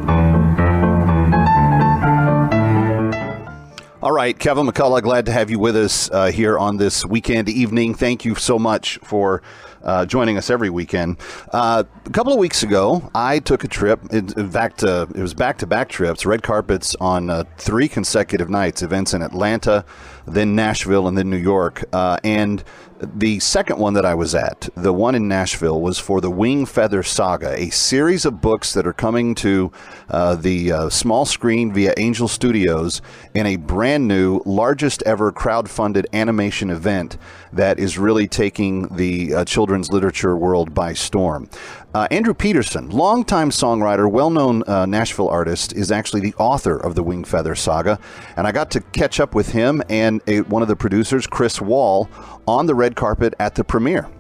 All 4.01 4.13
right, 4.13 4.39
Kevin 4.39 4.65
McCullough, 4.65 5.03
glad 5.03 5.27
to 5.27 5.33
have 5.33 5.51
you 5.51 5.59
with 5.59 5.75
us 5.75 6.09
uh, 6.13 6.27
here 6.27 6.57
on 6.57 6.77
this 6.77 7.05
weekend 7.05 7.49
evening. 7.49 7.95
Thank 7.95 8.25
you 8.25 8.37
so 8.37 8.61
much 8.61 9.01
for 9.03 9.43
uh, 9.83 10.07
joining 10.07 10.39
us 10.39 10.51
every 10.51 10.71
weekend. 10.71 11.17
Uh, 11.53 11.83
a 12.05 12.11
couple 12.11 12.33
of 12.33 12.39
weeks 12.39 12.63
ago, 12.63 13.11
I 13.13 13.41
took 13.41 13.65
a 13.65 13.69
trip. 13.69 14.01
In, 14.13 14.33
in 14.39 14.49
fact, 14.49 14.85
uh, 14.85 15.07
it 15.13 15.21
was 15.21 15.35
back 15.35 15.59
to 15.59 15.67
back 15.67 15.89
trips, 15.89 16.25
red 16.27 16.45
carpets 16.45 16.95
on 17.01 17.29
uh, 17.29 17.43
three 17.59 17.89
consecutive 17.89 18.49
nights, 18.49 18.83
events 18.83 19.15
in 19.15 19.23
Atlanta, 19.23 19.85
then 20.27 20.55
Nashville, 20.55 21.09
and 21.09 21.19
then 21.19 21.29
New 21.29 21.37
York. 21.37 21.83
Uh, 21.93 22.19
and 22.23 22.63
the 23.01 23.39
second 23.41 23.79
one 23.79 23.95
that 23.95 24.07
I 24.07 24.15
was 24.15 24.35
at, 24.35 24.69
the 24.75 24.93
one 24.93 25.15
in 25.15 25.29
Nashville, 25.29 25.81
was 25.81 25.99
for 25.99 26.21
the 26.21 26.31
Wing 26.31 26.65
Feather 26.65 27.03
Saga, 27.03 27.53
a 27.61 27.71
series 27.71 28.25
of 28.25 28.41
books 28.41 28.73
that 28.73 28.87
are 28.87 28.93
coming 28.93 29.35
to 29.37 29.71
uh, 30.09 30.35
the 30.35 30.73
uh, 30.73 30.89
small 30.89 31.27
screen 31.27 31.73
via 31.73 31.93
Angel 31.99 32.27
Studios 32.27 33.03
in 33.35 33.45
a 33.47 33.57
brand 33.57 34.09
new, 34.09 34.41
largest 34.47 35.03
ever 35.05 35.31
crowd-funded 35.31 36.07
animation 36.13 36.71
event 36.71 37.19
that 37.53 37.79
is 37.79 37.99
really 37.99 38.27
taking 38.27 38.89
the 38.97 39.35
uh, 39.35 39.45
children's 39.45 39.91
literature 39.91 40.37
world 40.37 40.75
by 40.75 40.93
storm. 40.95 41.49
Uh, 41.97 42.07
Andrew 42.11 42.35
Peterson, 42.35 42.91
longtime 42.91 43.49
songwriter, 43.49 44.11
well 44.11 44.29
known 44.29 44.63
uh, 44.67 44.85
Nashville 44.85 45.31
artist, 45.31 45.73
is 45.73 45.91
actually 45.91 46.21
the 46.21 46.35
author 46.35 46.77
of 46.77 46.95
the 46.95 47.03
Wing 47.03 47.25
Feather 47.25 47.55
Saga. 47.55 47.99
And 48.37 48.47
I 48.47 48.53
got 48.53 48.71
to 48.73 48.83
catch 48.83 49.19
up 49.19 49.35
with 49.35 49.53
him 49.53 49.83
and 49.89 50.21
a, 50.27 50.43
one 50.43 50.61
of 50.61 50.69
the 50.69 50.77
producers, 50.77 51.27
Chris 51.27 51.59
Wall, 51.59 52.11
on 52.47 52.67
the 52.67 52.75
red 52.75 52.97
carpet 52.97 53.33
at 53.39 53.55
the 53.55 53.65
premiere. 53.65 54.11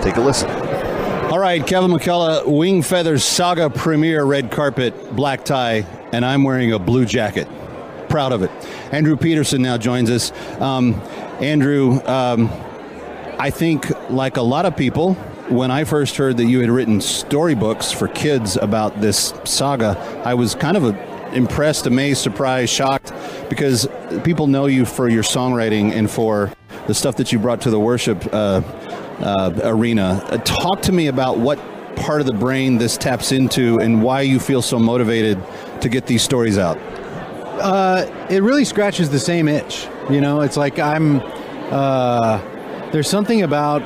Take 0.00 0.16
a 0.16 0.22
listen. 0.22 0.48
All 1.30 1.38
right, 1.38 1.60
Kevin 1.66 1.90
McCullough, 1.90 2.46
Wing 2.46 2.80
Feather 2.80 3.18
Saga 3.18 3.68
premiere, 3.68 4.24
red 4.24 4.50
carpet, 4.50 5.14
black 5.14 5.44
tie, 5.44 5.84
and 6.14 6.24
I'm 6.24 6.42
wearing 6.42 6.72
a 6.72 6.78
blue 6.78 7.04
jacket. 7.04 7.46
Proud 8.08 8.32
of 8.32 8.44
it. 8.44 8.50
Andrew 8.92 9.14
Peterson 9.14 9.60
now 9.60 9.76
joins 9.76 10.08
us. 10.08 10.32
Um, 10.58 10.94
Andrew, 11.42 12.00
um, 12.06 12.48
I 13.38 13.50
think, 13.50 13.90
like 14.08 14.38
a 14.38 14.42
lot 14.42 14.64
of 14.64 14.74
people, 14.74 15.18
when 15.48 15.70
I 15.70 15.84
first 15.84 16.16
heard 16.16 16.36
that 16.38 16.46
you 16.46 16.60
had 16.60 16.70
written 16.70 17.00
storybooks 17.00 17.92
for 17.92 18.08
kids 18.08 18.56
about 18.56 19.00
this 19.00 19.32
saga, 19.44 19.96
I 20.24 20.34
was 20.34 20.54
kind 20.54 20.76
of 20.76 20.84
a, 20.84 21.34
impressed, 21.34 21.86
amazed, 21.86 22.20
surprised, 22.20 22.72
shocked, 22.72 23.12
because 23.48 23.88
people 24.24 24.46
know 24.46 24.66
you 24.66 24.84
for 24.84 25.08
your 25.08 25.22
songwriting 25.22 25.92
and 25.92 26.10
for 26.10 26.52
the 26.86 26.94
stuff 26.94 27.16
that 27.16 27.32
you 27.32 27.38
brought 27.38 27.60
to 27.62 27.70
the 27.70 27.78
worship 27.78 28.24
uh, 28.32 28.60
uh, 29.20 29.52
arena. 29.64 30.24
Uh, 30.30 30.38
talk 30.38 30.82
to 30.82 30.92
me 30.92 31.06
about 31.06 31.38
what 31.38 31.58
part 31.96 32.20
of 32.20 32.26
the 32.26 32.34
brain 32.34 32.76
this 32.78 32.96
taps 32.96 33.32
into 33.32 33.78
and 33.78 34.02
why 34.02 34.20
you 34.20 34.38
feel 34.38 34.62
so 34.62 34.78
motivated 34.78 35.42
to 35.80 35.88
get 35.88 36.06
these 36.06 36.22
stories 36.22 36.58
out. 36.58 36.76
Uh, 37.58 38.26
it 38.28 38.42
really 38.42 38.64
scratches 38.64 39.08
the 39.10 39.18
same 39.18 39.48
itch. 39.48 39.86
You 40.10 40.20
know, 40.20 40.40
it's 40.42 40.56
like 40.56 40.78
I'm. 40.78 41.20
Uh, 41.70 42.38
there's 42.92 43.08
something 43.08 43.42
about 43.42 43.82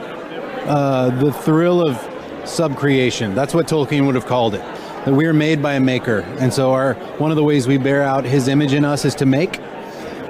uh, 0.71 1.11
the 1.19 1.33
thrill 1.33 1.87
of 1.87 1.97
subcreation. 2.45 3.35
That's 3.35 3.53
what 3.53 3.67
Tolkien 3.67 4.07
would 4.07 4.15
have 4.15 4.27
called 4.27 4.55
it. 4.55 4.63
That 5.05 5.15
we 5.15 5.27
are 5.27 5.33
made 5.33 5.63
by 5.63 5.75
a 5.75 5.81
maker, 5.81 6.21
and 6.39 6.53
so 6.53 6.73
our 6.73 6.95
one 7.19 7.31
of 7.31 7.37
the 7.37 7.45
ways 7.45 7.67
we 7.67 7.79
bear 7.79 8.03
out 8.03 8.25
His 8.25 8.49
image 8.49 8.73
in 8.73 8.85
us 8.85 9.05
is 9.05 9.15
to 9.17 9.27
make. 9.27 9.59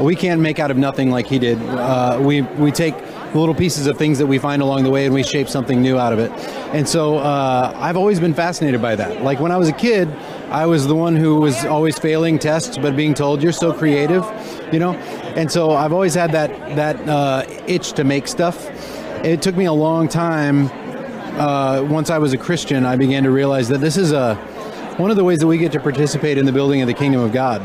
We 0.00 0.16
can't 0.16 0.40
make 0.40 0.58
out 0.58 0.70
of 0.70 0.78
nothing 0.78 1.10
like 1.10 1.26
He 1.26 1.38
did. 1.38 1.58
Uh, 1.60 2.18
we 2.22 2.42
we 2.42 2.70
take 2.70 2.94
little 3.34 3.54
pieces 3.54 3.86
of 3.86 3.96
things 3.96 4.18
that 4.18 4.26
we 4.26 4.38
find 4.38 4.60
along 4.62 4.82
the 4.82 4.90
way 4.90 5.04
and 5.04 5.14
we 5.14 5.22
shape 5.22 5.48
something 5.48 5.80
new 5.80 5.98
out 5.98 6.12
of 6.12 6.18
it. 6.18 6.32
And 6.74 6.88
so 6.88 7.18
uh, 7.18 7.72
I've 7.76 7.96
always 7.96 8.18
been 8.18 8.34
fascinated 8.34 8.82
by 8.82 8.96
that. 8.96 9.22
Like 9.22 9.38
when 9.38 9.52
I 9.52 9.56
was 9.56 9.68
a 9.68 9.72
kid, 9.72 10.08
I 10.50 10.66
was 10.66 10.88
the 10.88 10.96
one 10.96 11.14
who 11.14 11.36
was 11.36 11.64
always 11.64 11.96
failing 11.96 12.40
tests, 12.40 12.76
but 12.76 12.96
being 12.96 13.14
told 13.14 13.40
you're 13.42 13.52
so 13.52 13.72
creative, 13.72 14.24
you 14.72 14.80
know. 14.80 14.94
And 15.36 15.50
so 15.50 15.72
I've 15.72 15.92
always 15.92 16.14
had 16.14 16.32
that 16.32 16.50
that 16.76 17.08
uh, 17.08 17.44
itch 17.66 17.92
to 17.92 18.04
make 18.04 18.26
stuff. 18.26 18.68
It 19.24 19.42
took 19.42 19.54
me 19.54 19.66
a 19.66 19.72
long 19.72 20.08
time. 20.08 20.70
Uh, 21.38 21.82
once 21.82 22.08
I 22.08 22.16
was 22.16 22.32
a 22.32 22.38
Christian, 22.38 22.86
I 22.86 22.96
began 22.96 23.22
to 23.24 23.30
realize 23.30 23.68
that 23.68 23.78
this 23.78 23.98
is 23.98 24.12
a 24.12 24.34
one 24.96 25.10
of 25.10 25.16
the 25.16 25.24
ways 25.24 25.38
that 25.40 25.46
we 25.46 25.58
get 25.58 25.72
to 25.72 25.80
participate 25.80 26.38
in 26.38 26.46
the 26.46 26.52
building 26.52 26.80
of 26.80 26.86
the 26.86 26.94
kingdom 26.94 27.20
of 27.20 27.32
God 27.32 27.62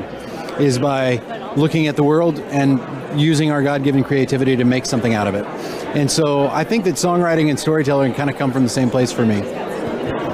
is 0.59 0.77
by 0.77 1.21
looking 1.55 1.87
at 1.87 1.95
the 1.95 2.03
world 2.03 2.39
and 2.39 2.79
using 3.19 3.51
our 3.51 3.63
God-given 3.63 4.03
creativity 4.03 4.55
to 4.57 4.65
make 4.65 4.85
something 4.85 5.13
out 5.13 5.27
of 5.27 5.35
it. 5.35 5.45
And 5.95 6.11
so 6.11 6.47
I 6.47 6.65
think 6.65 6.83
that 6.85 6.95
songwriting 6.95 7.49
and 7.49 7.59
storytelling 7.59 8.13
kind 8.13 8.29
of 8.29 8.37
come 8.37 8.51
from 8.51 8.63
the 8.63 8.69
same 8.69 8.89
place 8.89 9.11
for 9.11 9.25
me. 9.25 9.41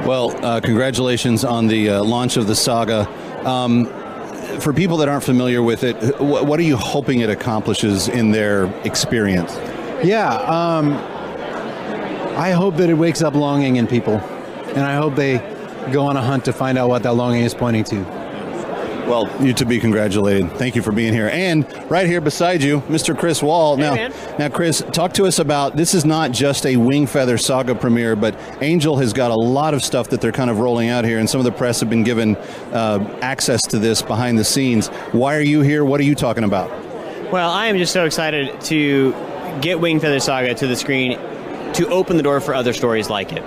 Well, 0.06 0.34
uh, 0.44 0.60
congratulations 0.60 1.46
on 1.46 1.68
the 1.68 1.90
uh, 1.90 2.04
launch 2.04 2.38
of 2.38 2.48
the 2.48 2.56
saga. 2.56 3.08
Um, 3.48 3.86
for 4.60 4.74
people 4.74 4.98
that 4.98 5.08
aren't 5.08 5.24
familiar 5.24 5.62
with 5.62 5.84
it, 5.84 5.96
wh- 6.18 6.46
what 6.46 6.60
are 6.60 6.64
you 6.64 6.78
hoping 6.78 7.20
it 7.20 7.30
accomplishes 7.30 8.08
in 8.08 8.32
their 8.32 8.66
experience? 8.86 9.56
Yeah, 10.04 10.34
um, 10.34 10.94
I 12.42 12.54
hope 12.54 12.78
that 12.78 12.90
it 12.90 12.96
wakes 12.96 13.22
up 13.22 13.36
longing 13.36 13.76
in 13.76 13.86
people, 13.86 14.16
and 14.16 14.80
I 14.80 14.96
hope 14.96 15.14
they 15.14 15.38
go 15.92 16.08
on 16.08 16.18
a 16.18 16.24
hunt 16.24 16.44
to 16.46 16.54
find 16.54 16.76
out 16.76 16.90
what 16.90 17.04
that 17.04 17.14
longing 17.14 17.44
is 17.44 17.54
pointing 17.54 17.84
to. 17.84 18.02
Well, 19.08 19.30
you 19.46 19.54
to 19.54 19.64
be 19.64 19.80
congratulated. 19.80 20.52
Thank 20.54 20.76
you 20.76 20.82
for 20.82 20.92
being 20.92 21.14
here. 21.14 21.30
And 21.32 21.72
right 21.88 22.08
here 22.08 22.20
beside 22.20 22.64
you, 22.64 22.82
Mr. 22.82 23.16
Chris 23.16 23.44
Wall. 23.44 23.78
now, 23.78 23.94
man. 23.94 24.12
now, 24.40 24.50
Chris, 24.50 24.84
talk 24.92 25.14
to 25.14 25.26
us 25.26 25.38
about 25.38 25.76
this. 25.76 25.94
Is 25.94 26.04
not 26.04 26.32
just 26.32 26.66
a 26.66 26.78
Wing 26.78 27.06
Feather 27.06 27.38
Saga 27.38 27.76
premiere, 27.76 28.16
but 28.16 28.36
Angel 28.60 28.98
has 28.98 29.14
got 29.14 29.30
a 29.30 29.36
lot 29.36 29.76
of 29.76 29.84
stuff 29.84 30.10
that 30.10 30.20
they're 30.20 30.32
kind 30.32 30.50
of 30.50 30.58
rolling 30.58 30.90
out 30.90 31.06
here, 31.06 31.20
and 31.20 31.30
some 31.30 31.40
of 31.40 31.46
the 31.46 31.52
press 31.52 31.80
have 31.80 31.92
been 31.92 32.04
given 32.04 32.38
uh, 32.74 33.20
access 33.22 33.62
to 33.68 33.78
this 33.78 34.02
behind 34.02 34.40
the 34.40 34.44
scenes. 34.44 34.88
Why 35.12 35.36
are 35.36 35.42
you 35.42 35.62
here? 35.62 35.86
What 35.86 36.00
are 36.00 36.06
you 36.06 36.16
talking 36.16 36.44
about? 36.44 36.72
Well, 37.32 37.52
I 37.52 37.68
am 37.68 37.78
just 37.78 37.94
so 37.94 38.06
excited 38.06 38.60
to 38.62 39.12
get 39.62 39.80
Wing 39.80 40.00
Feather 40.00 40.20
Saga 40.20 40.56
to 40.56 40.66
the 40.66 40.76
screen 40.76 41.20
to 41.74 41.88
open 41.88 42.18
the 42.18 42.24
door 42.24 42.42
for 42.42 42.54
other 42.54 42.74
stories 42.74 43.10
like 43.10 43.32
it. 43.32 43.44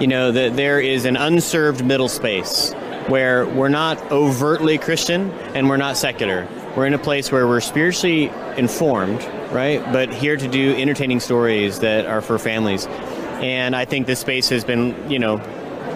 You 0.00 0.06
know, 0.06 0.32
that 0.32 0.56
there 0.56 0.78
is 0.80 1.04
an 1.04 1.16
unserved 1.16 1.84
middle 1.84 2.08
space 2.08 2.72
where 3.08 3.46
we're 3.46 3.68
not 3.68 4.00
overtly 4.10 4.78
Christian 4.78 5.30
and 5.54 5.68
we're 5.68 5.76
not 5.76 5.96
secular. 5.96 6.46
We're 6.76 6.86
in 6.86 6.94
a 6.94 6.98
place 6.98 7.32
where 7.32 7.46
we're 7.46 7.60
spiritually 7.60 8.30
informed, 8.56 9.24
right? 9.52 9.82
But 9.92 10.12
here 10.12 10.36
to 10.36 10.48
do 10.48 10.74
entertaining 10.76 11.20
stories 11.20 11.80
that 11.80 12.06
are 12.06 12.20
for 12.20 12.38
families. 12.38 12.86
And 12.86 13.74
I 13.74 13.84
think 13.84 14.06
this 14.06 14.20
space 14.20 14.48
has 14.50 14.64
been, 14.64 15.10
you 15.10 15.18
know, 15.18 15.38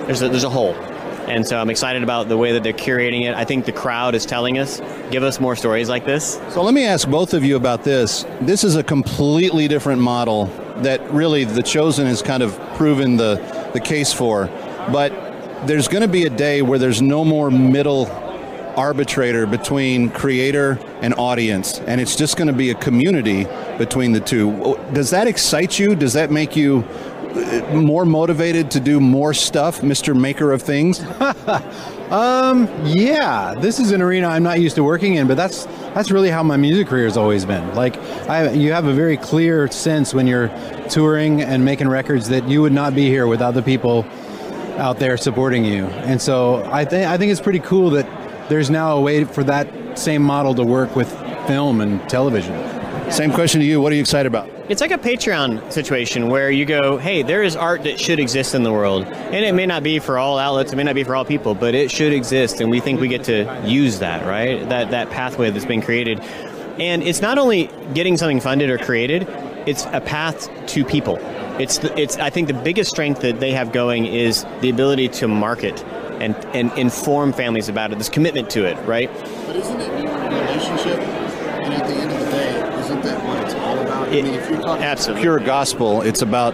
there's 0.06 0.22
a, 0.22 0.28
there's 0.28 0.44
a 0.44 0.50
hole. 0.50 0.74
And 1.28 1.46
so 1.46 1.60
I'm 1.60 1.70
excited 1.70 2.02
about 2.02 2.28
the 2.28 2.36
way 2.36 2.52
that 2.52 2.62
they're 2.62 2.72
curating 2.72 3.28
it. 3.28 3.34
I 3.34 3.44
think 3.44 3.64
the 3.66 3.72
crowd 3.72 4.14
is 4.14 4.26
telling 4.26 4.58
us, 4.58 4.80
give 5.10 5.22
us 5.22 5.38
more 5.38 5.54
stories 5.54 5.88
like 5.88 6.04
this. 6.04 6.40
So 6.48 6.62
let 6.62 6.74
me 6.74 6.84
ask 6.84 7.08
both 7.08 7.34
of 7.34 7.44
you 7.44 7.56
about 7.56 7.84
this. 7.84 8.24
This 8.40 8.64
is 8.64 8.74
a 8.76 8.82
completely 8.82 9.68
different 9.68 10.00
model 10.00 10.46
that 10.82 11.10
really 11.10 11.44
the 11.44 11.62
chosen 11.62 12.06
has 12.06 12.22
kind 12.22 12.42
of 12.42 12.58
proven 12.76 13.16
the 13.16 13.36
the 13.72 13.80
case 13.80 14.12
for, 14.12 14.46
but 14.90 15.10
there's 15.66 15.88
going 15.88 16.02
to 16.02 16.08
be 16.08 16.24
a 16.24 16.30
day 16.30 16.62
where 16.62 16.78
there's 16.78 17.02
no 17.02 17.24
more 17.24 17.50
middle 17.50 18.06
arbitrator 18.76 19.46
between 19.46 20.08
creator 20.10 20.78
and 21.02 21.12
audience 21.14 21.80
and 21.80 22.00
it's 22.00 22.16
just 22.16 22.36
going 22.36 22.46
to 22.46 22.54
be 22.54 22.70
a 22.70 22.74
community 22.74 23.44
between 23.76 24.12
the 24.12 24.20
two. 24.20 24.78
Does 24.92 25.10
that 25.10 25.26
excite 25.26 25.78
you? 25.78 25.94
Does 25.94 26.12
that 26.14 26.30
make 26.30 26.56
you 26.56 26.84
uh, 27.34 27.74
more 27.74 28.06
motivated 28.06 28.70
to 28.70 28.80
do 28.80 29.00
more 29.00 29.34
stuff 29.34 29.80
mr 29.80 30.18
maker 30.18 30.52
of 30.52 30.62
things? 30.62 31.04
Um, 32.10 32.68
yeah, 32.84 33.54
this 33.56 33.78
is 33.78 33.92
an 33.92 34.02
arena 34.02 34.26
I'm 34.26 34.42
not 34.42 34.58
used 34.58 34.74
to 34.74 34.82
working 34.82 35.14
in, 35.14 35.28
but 35.28 35.36
that's 35.36 35.66
that's 35.94 36.10
really 36.10 36.30
how 36.30 36.42
my 36.42 36.56
music 36.56 36.88
career 36.88 37.04
has 37.04 37.16
always 37.16 37.44
been. 37.44 37.74
Like, 37.74 37.96
I, 38.28 38.50
you 38.52 38.72
have 38.72 38.86
a 38.86 38.92
very 38.92 39.16
clear 39.16 39.68
sense 39.70 40.14
when 40.14 40.26
you're 40.26 40.48
touring 40.88 41.42
and 41.42 41.64
making 41.64 41.88
records 41.88 42.28
that 42.28 42.48
you 42.48 42.62
would 42.62 42.72
not 42.72 42.94
be 42.94 43.06
here 43.06 43.26
without 43.26 43.54
the 43.54 43.62
people 43.62 44.06
out 44.78 44.98
there 44.98 45.16
supporting 45.16 45.64
you. 45.64 45.86
And 45.86 46.20
so 46.20 46.64
I 46.72 46.84
think 46.84 47.06
I 47.06 47.18
think 47.18 47.32
it's 47.32 47.40
pretty 47.40 47.58
cool 47.58 47.90
that 47.90 48.48
there's 48.48 48.70
now 48.70 48.96
a 48.96 49.00
way 49.00 49.24
for 49.24 49.44
that 49.44 49.98
same 49.98 50.22
model 50.22 50.54
to 50.54 50.64
work 50.64 50.96
with 50.96 51.10
film 51.46 51.80
and 51.80 52.08
television. 52.08 52.79
Same 53.10 53.32
question 53.32 53.60
to 53.60 53.66
you. 53.66 53.80
What 53.80 53.92
are 53.92 53.96
you 53.96 54.00
excited 54.00 54.28
about? 54.28 54.48
It's 54.68 54.80
like 54.80 54.92
a 54.92 54.98
Patreon 54.98 55.72
situation 55.72 56.28
where 56.28 56.50
you 56.50 56.64
go, 56.64 56.96
hey, 56.96 57.22
there 57.22 57.42
is 57.42 57.56
art 57.56 57.82
that 57.82 57.98
should 57.98 58.20
exist 58.20 58.54
in 58.54 58.62
the 58.62 58.72
world. 58.72 59.04
And 59.04 59.44
it 59.44 59.52
may 59.52 59.66
not 59.66 59.82
be 59.82 59.98
for 59.98 60.16
all 60.16 60.38
outlets, 60.38 60.72
it 60.72 60.76
may 60.76 60.84
not 60.84 60.94
be 60.94 61.02
for 61.02 61.16
all 61.16 61.24
people, 61.24 61.54
but 61.54 61.74
it 61.74 61.90
should 61.90 62.12
exist. 62.12 62.60
And 62.60 62.70
we 62.70 62.78
think 62.78 63.00
we 63.00 63.08
get 63.08 63.24
to 63.24 63.62
use 63.66 63.98
that, 63.98 64.24
right? 64.26 64.66
That, 64.68 64.92
that 64.92 65.10
pathway 65.10 65.50
that's 65.50 65.64
been 65.64 65.82
created. 65.82 66.20
And 66.78 67.02
it's 67.02 67.20
not 67.20 67.36
only 67.36 67.68
getting 67.94 68.16
something 68.16 68.40
funded 68.40 68.70
or 68.70 68.78
created, 68.78 69.26
it's 69.66 69.86
a 69.86 70.00
path 70.00 70.48
to 70.68 70.84
people. 70.84 71.18
It's, 71.58 71.78
the, 71.78 71.98
it's 72.00 72.16
I 72.16 72.30
think 72.30 72.46
the 72.46 72.54
biggest 72.54 72.90
strength 72.90 73.20
that 73.22 73.40
they 73.40 73.52
have 73.52 73.72
going 73.72 74.06
is 74.06 74.46
the 74.60 74.70
ability 74.70 75.08
to 75.08 75.28
market 75.28 75.84
and, 76.20 76.34
and 76.54 76.72
inform 76.78 77.32
families 77.32 77.68
about 77.68 77.92
it, 77.92 77.98
this 77.98 78.08
commitment 78.08 78.50
to 78.50 78.64
it, 78.66 78.76
right? 78.86 79.10
But 79.46 79.56
isn't 79.56 79.80
it 79.80 80.02
your 80.02 80.14
relationship? 80.14 80.98
And 81.00 81.74
at 81.74 81.86
the 81.86 81.94
end 81.94 82.12
of 82.12 82.20
the 82.20 82.30
day, 82.30 82.80
isn't 82.80 83.02
that 83.02 83.24
what 83.26 83.44
it's 83.44 83.54
all 83.54 83.78
about? 83.78 83.99
I 84.10 84.22
mean, 84.22 84.26
if 84.26 84.50
you're 84.50 84.60
talking 84.60 84.82
Absolutely. 84.82 85.22
pure 85.22 85.38
gospel 85.38 86.02
it's 86.02 86.20
about 86.22 86.52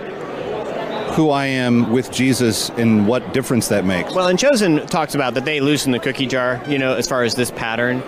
who 1.14 1.30
I 1.30 1.46
am 1.46 1.90
with 1.90 2.12
Jesus 2.12 2.68
and 2.70 3.08
what 3.08 3.32
difference 3.32 3.68
that 3.68 3.86
makes. 3.86 4.12
Well, 4.12 4.28
and 4.28 4.38
Chosen 4.38 4.86
talks 4.86 5.14
about 5.14 5.32
that 5.34 5.46
they 5.46 5.60
loosen 5.60 5.92
the 5.92 5.98
cookie 5.98 6.26
jar, 6.26 6.62
you 6.68 6.78
know, 6.78 6.94
as 6.94 7.08
far 7.08 7.22
as 7.22 7.34
this 7.34 7.50
pattern. 7.50 8.02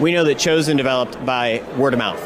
We 0.00 0.12
know 0.12 0.24
that 0.24 0.40
Chosen 0.40 0.76
developed 0.76 1.24
by 1.24 1.62
word 1.76 1.92
of 1.92 1.98
mouth, 1.98 2.20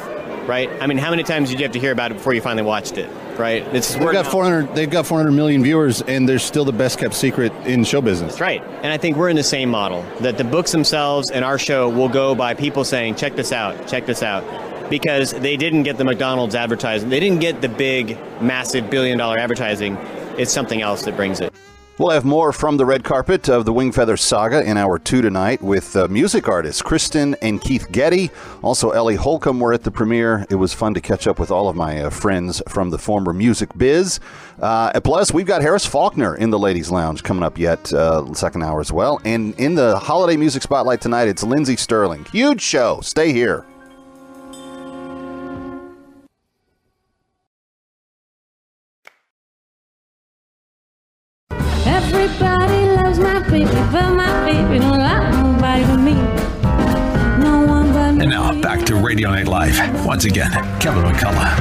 right? 0.49 0.71
I 0.81 0.87
mean, 0.87 0.97
how 0.97 1.11
many 1.11 1.23
times 1.23 1.51
did 1.51 1.59
you 1.59 1.65
have 1.65 1.73
to 1.73 1.79
hear 1.79 1.93
about 1.93 2.13
it 2.13 2.15
before 2.15 2.33
you 2.33 2.41
finally 2.41 2.63
watched 2.63 2.97
it, 2.97 3.11
right? 3.39 3.63
It's 3.75 3.95
They've 3.95 4.11
got 4.11 4.27
400. 4.27 4.75
They've 4.75 4.89
got 4.89 5.07
400 5.07 5.33
million 5.33 5.63
viewers, 5.63 6.01
and 6.01 6.27
they're 6.27 6.39
still 6.39 6.65
the 6.65 6.73
best 6.73 6.99
kept 6.99 7.13
secret 7.13 7.53
in 7.67 7.85
show 7.85 8.01
business. 8.01 8.33
That's 8.33 8.41
right. 8.41 8.63
And 8.63 8.87
I 8.87 8.97
think 8.97 9.19
we're 9.19 9.29
in 9.29 9.37
the 9.37 9.43
same 9.43 9.69
model 9.69 10.03
that 10.21 10.39
the 10.39 10.45
books 10.45 10.73
themselves 10.73 11.31
and 11.31 11.45
our 11.45 11.59
show 11.59 11.91
will 11.91 12.09
go 12.09 12.35
by 12.35 12.55
people 12.55 12.85
saying, 12.85 13.17
check 13.17 13.37
this 13.37 13.53
out, 13.53 13.87
check 13.87 14.07
this 14.07 14.23
out. 14.23 14.45
Because 14.89 15.33
they 15.33 15.57
didn't 15.57 15.83
get 15.83 15.99
the 15.99 16.05
McDonald's 16.05 16.55
advertising. 16.55 17.09
They 17.09 17.21
didn't 17.21 17.41
get 17.41 17.61
the 17.61 17.69
big, 17.69 18.19
massive 18.41 18.89
billion 18.91 19.19
dollar 19.19 19.39
advertising. 19.39 19.97
It's 20.39 20.53
something 20.53 20.83
else 20.83 21.05
that 21.05 21.17
brings 21.17 21.41
it. 21.41 21.53
We'll 21.99 22.11
have 22.11 22.27
more 22.27 22.53
from 22.53 22.77
the 22.77 22.85
red 22.85 23.05
carpet 23.05 23.49
of 23.49 23.65
the 23.65 23.73
Wing 23.73 23.91
Feather 23.91 24.19
Saga 24.19 24.63
in 24.63 24.77
hour 24.77 24.99
two 24.99 25.23
tonight 25.23 25.63
with 25.63 25.97
uh, 25.97 26.09
music 26.09 26.47
artists 26.47 26.83
Kristyn 26.83 27.35
and 27.41 27.59
Keith 27.59 27.91
Getty. 27.91 28.31
Also, 28.61 28.91
Ellie 28.91 29.15
Holcomb 29.15 29.61
were 29.61 29.73
at 29.73 29.83
the 29.83 29.91
premiere. 29.91 30.45
It 30.51 30.57
was 30.57 30.75
fun 30.75 30.93
to 30.93 31.01
catch 31.01 31.27
up 31.27 31.39
with 31.39 31.51
all 31.51 31.71
of 31.71 31.75
my 31.75 32.03
uh, 32.03 32.11
friends 32.11 32.61
from 32.69 32.91
the 32.91 32.99
former 32.99 33.33
music 33.33 33.71
biz. 33.79 34.21
Uh, 34.61 35.01
plus, 35.01 35.33
we've 35.33 35.47
got 35.47 35.63
Harris 35.63 35.87
Faulkner 35.87 36.37
in 36.37 36.51
the 36.51 36.59
Ladies 36.59 36.91
Lounge 36.91 37.23
coming 37.23 37.43
up 37.43 37.57
yet, 37.57 37.91
uh, 37.95 38.31
second 38.35 38.63
hour 38.63 38.81
as 38.81 38.93
well. 38.93 39.19
And 39.25 39.59
in 39.59 39.75
the 39.75 39.99
holiday 39.99 40.37
music 40.37 40.61
spotlight 40.61 41.01
tonight, 41.01 41.29
it's 41.29 41.43
Lindsey 41.43 41.77
Stirling. 41.77 42.27
Huge 42.27 42.61
show. 42.61 43.01
Stay 43.01 43.33
here. 43.33 43.65
But 53.97 54.11
my 54.11 54.45
baby 54.45 54.79
don't 54.79 54.99
like 54.99 55.33
nobody 55.33 55.83
but 55.85 55.97
me. 55.97 56.13
No 57.43 57.65
one 57.67 57.91
but 57.95 58.13
me. 58.13 58.25
And 58.25 58.31
now 58.31 58.61
back 58.61 58.85
to 58.87 58.97
Radio 58.97 59.31
Night 59.31 59.49
Live. 59.49 60.05
Once 60.05 60.27
again, 60.27 60.51
Kevin 60.81 61.03
McCullough. 61.03 61.57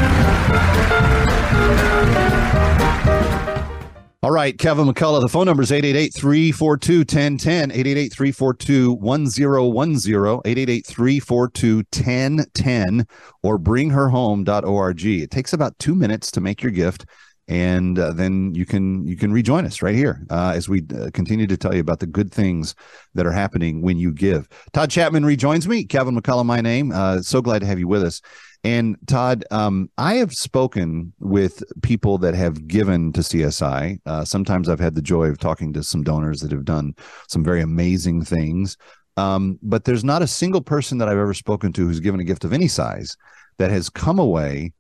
All 4.22 4.32
right, 4.32 4.58
Kevin 4.58 4.88
McCullough. 4.88 5.22
The 5.22 5.30
phone 5.30 5.46
number 5.46 5.64
is 5.64 5.72
888-342-1010, 5.72 7.72
888-342-1010, 7.72 10.42
888-342-1010, 10.44 13.08
or 13.44 13.58
bringherhome.org. 13.60 15.06
It 15.06 15.32
takes 15.32 15.54
about 15.54 15.80
two 15.80 15.96
minutes 15.96 16.32
to 16.32 16.42
make 16.42 16.62
your 16.64 16.72
gift 16.72 17.06
and 17.48 18.00
uh, 18.00 18.12
then 18.12 18.54
you 18.56 18.66
can 18.66 19.06
you 19.06 19.16
can 19.16 19.32
rejoin 19.32 19.66
us 19.66 19.82
right 19.82 19.96
here 19.96 20.26
uh, 20.30 20.54
as 20.56 20.68
we 20.68 20.84
uh, 21.00 21.10
continue 21.14 21.46
to 21.48 21.58
tell 21.58 21.74
you 21.74 21.82
about 21.82 22.00
the 22.00 22.08
good 22.08 22.32
things 22.32 22.76
that 23.14 23.26
are 23.26 23.32
happening 23.32 23.82
when 23.82 23.98
you 23.98 24.12
give. 24.12 24.48
Todd 24.74 24.90
Chapman 24.90 25.26
rejoins 25.26 25.68
me. 25.68 25.84
Kevin 25.84 26.20
McCullough, 26.20 26.46
my 26.46 26.62
name. 26.62 26.92
Uh, 26.92 27.22
so 27.22 27.42
glad 27.42 27.60
to 27.60 27.68
have 27.68 27.80
you 27.80 27.88
with 27.88 28.04
us. 28.04 28.22
And 28.64 28.98
Todd, 29.06 29.46
um, 29.52 29.92
I 30.00 30.16
have 30.16 30.34
spoken 30.34 31.14
with 31.20 31.64
people 31.84 32.18
that 32.18 32.34
have 32.34 32.68
given 32.68 33.14
to 33.14 33.22
CSI. 33.22 34.00
Uh, 34.08 34.26
sometimes 34.26 34.68
I've 34.68 34.80
had 34.80 34.96
the 34.96 35.04
joy 35.04 35.28
of 35.28 35.38
talking 35.38 35.72
to 35.74 35.84
some 35.84 36.02
donors 36.02 36.42
that 36.42 36.52
have 36.52 36.66
done 36.66 36.96
some 37.28 37.44
very 37.44 37.62
amazing 37.62 38.26
things. 38.26 38.76
Um, 39.18 39.60
but 39.62 39.86
there's 39.86 40.04
not 40.04 40.24
a 40.24 40.28
single 40.28 40.62
person 40.62 40.98
that 40.98 41.08
I've 41.08 41.20
ever 41.20 41.36
spoken 41.36 41.74
to 41.74 41.86
who's 41.86 42.00
given 42.00 42.20
a 42.20 42.26
gift 42.26 42.44
of 42.44 42.54
any 42.54 42.68
size 42.68 43.16
that 43.60 43.70
has 43.70 43.88
come 43.88 44.18
away 44.18 44.74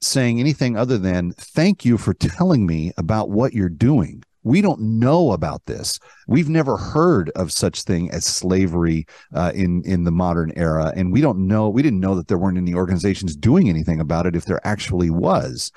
saying 0.00 0.40
anything 0.40 0.76
other 0.76 0.98
than 0.98 1.32
thank 1.32 1.84
you 1.84 1.98
for 1.98 2.14
telling 2.14 2.66
me 2.66 2.92
about 2.96 3.30
what 3.30 3.52
you're 3.52 3.68
doing. 3.68 4.22
We 4.42 4.60
don't 4.60 4.80
know 4.80 5.32
about 5.32 5.66
this. 5.66 5.98
We've 6.28 6.48
never 6.48 6.76
heard 6.76 7.30
of 7.30 7.50
such 7.50 7.82
thing 7.82 8.12
as 8.12 8.24
slavery 8.24 9.06
uh, 9.34 9.50
in 9.54 9.82
in 9.84 10.04
the 10.04 10.12
modern 10.12 10.52
era 10.54 10.92
and 10.94 11.12
we 11.12 11.20
don't 11.20 11.48
know 11.48 11.68
we 11.68 11.82
didn't 11.82 12.00
know 12.00 12.14
that 12.14 12.28
there 12.28 12.38
weren't 12.38 12.58
any 12.58 12.72
organizations 12.72 13.36
doing 13.36 13.68
anything 13.68 14.00
about 14.00 14.26
it 14.26 14.36
if 14.36 14.44
there 14.44 14.64
actually 14.64 15.10
was. 15.10 15.72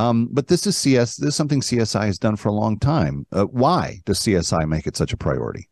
Um, 0.00 0.28
but 0.32 0.48
this 0.48 0.66
is 0.66 0.76
cs 0.76 1.16
this 1.16 1.28
is 1.28 1.36
something 1.36 1.60
csi 1.60 2.06
has 2.06 2.18
done 2.18 2.36
for 2.36 2.48
a 2.48 2.52
long 2.52 2.78
time. 2.78 3.24
Uh, 3.30 3.44
why 3.44 4.00
does 4.04 4.18
csi 4.18 4.68
make 4.68 4.86
it 4.88 4.96
such 4.96 5.12
a 5.12 5.16
priority 5.16 5.68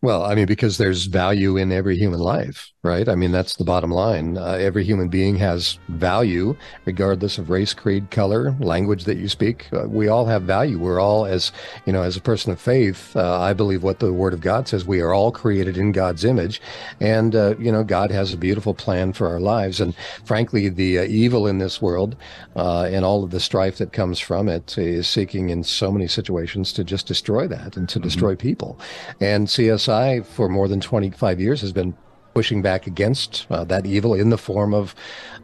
Well, 0.00 0.24
I 0.24 0.36
mean, 0.36 0.46
because 0.46 0.78
there's 0.78 1.06
value 1.06 1.56
in 1.56 1.72
every 1.72 1.96
human 1.96 2.20
life, 2.20 2.70
right? 2.84 3.08
I 3.08 3.16
mean, 3.16 3.32
that's 3.32 3.56
the 3.56 3.64
bottom 3.64 3.90
line. 3.90 4.38
Uh, 4.38 4.52
every 4.52 4.84
human 4.84 5.08
being 5.08 5.34
has 5.36 5.80
value, 5.88 6.56
regardless 6.84 7.36
of 7.36 7.50
race, 7.50 7.74
creed, 7.74 8.12
color, 8.12 8.54
language 8.60 9.04
that 9.04 9.18
you 9.18 9.28
speak. 9.28 9.66
Uh, 9.72 9.88
we 9.88 10.06
all 10.06 10.26
have 10.26 10.42
value. 10.44 10.78
We're 10.78 11.00
all, 11.00 11.26
as 11.26 11.50
you 11.84 11.92
know, 11.92 12.02
as 12.02 12.16
a 12.16 12.20
person 12.20 12.52
of 12.52 12.60
faith, 12.60 13.16
uh, 13.16 13.40
I 13.40 13.52
believe 13.54 13.82
what 13.82 13.98
the 13.98 14.12
Word 14.12 14.34
of 14.34 14.40
God 14.40 14.68
says. 14.68 14.84
We 14.84 15.00
are 15.00 15.12
all 15.12 15.32
created 15.32 15.76
in 15.76 15.90
God's 15.90 16.24
image, 16.24 16.62
and 17.00 17.34
uh, 17.34 17.56
you 17.58 17.72
know, 17.72 17.82
God 17.82 18.12
has 18.12 18.32
a 18.32 18.36
beautiful 18.36 18.74
plan 18.74 19.12
for 19.12 19.26
our 19.26 19.40
lives. 19.40 19.80
And 19.80 19.96
frankly, 20.24 20.68
the 20.68 21.00
uh, 21.00 21.02
evil 21.02 21.48
in 21.48 21.58
this 21.58 21.82
world 21.82 22.14
uh, 22.54 22.84
and 22.84 23.04
all 23.04 23.24
of 23.24 23.32
the 23.32 23.40
strife 23.40 23.78
that 23.78 23.92
comes 23.92 24.20
from 24.20 24.48
it 24.48 24.78
is 24.78 25.08
seeking, 25.08 25.50
in 25.50 25.64
so 25.64 25.90
many 25.90 26.06
situations, 26.06 26.72
to 26.74 26.84
just 26.84 27.08
destroy 27.08 27.48
that 27.48 27.76
and 27.76 27.88
to 27.88 27.98
destroy 27.98 28.36
people. 28.36 28.78
And 29.20 29.50
For 29.88 30.48
more 30.48 30.68
than 30.68 30.80
25 30.80 31.40
years, 31.40 31.60
has 31.62 31.72
been 31.72 31.96
pushing 32.34 32.62
back 32.62 32.86
against 32.86 33.46
uh, 33.50 33.64
that 33.64 33.86
evil 33.86 34.14
in 34.14 34.30
the 34.30 34.38
form 34.38 34.74
of 34.74 34.94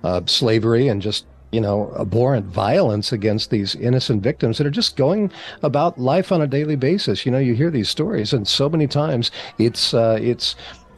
uh, 0.05 0.21
slavery 0.27 0.87
and 0.87 1.03
just 1.03 1.25
you 1.51 1.61
know 1.61 1.93
abhorrent 1.99 2.47
violence 2.47 3.11
against 3.13 3.51
these 3.51 3.75
innocent 3.75 4.23
victims 4.23 4.59
that 4.59 4.67
are 4.67 4.71
just 4.71 4.97
going 4.97 5.33
about 5.63 5.99
life 5.99 6.31
on 6.31 6.43
a 6.43 6.47
daily 6.47 6.77
basis. 6.77 7.25
You 7.25 7.33
know, 7.33 7.39
you 7.39 7.55
hear 7.55 7.71
these 7.71 7.89
stories, 7.89 8.33
and 8.33 8.47
so 8.47 8.69
many 8.69 8.87
times 8.87 9.31
it's 9.59 9.95
uh, 9.95 10.19
it's 10.21 10.57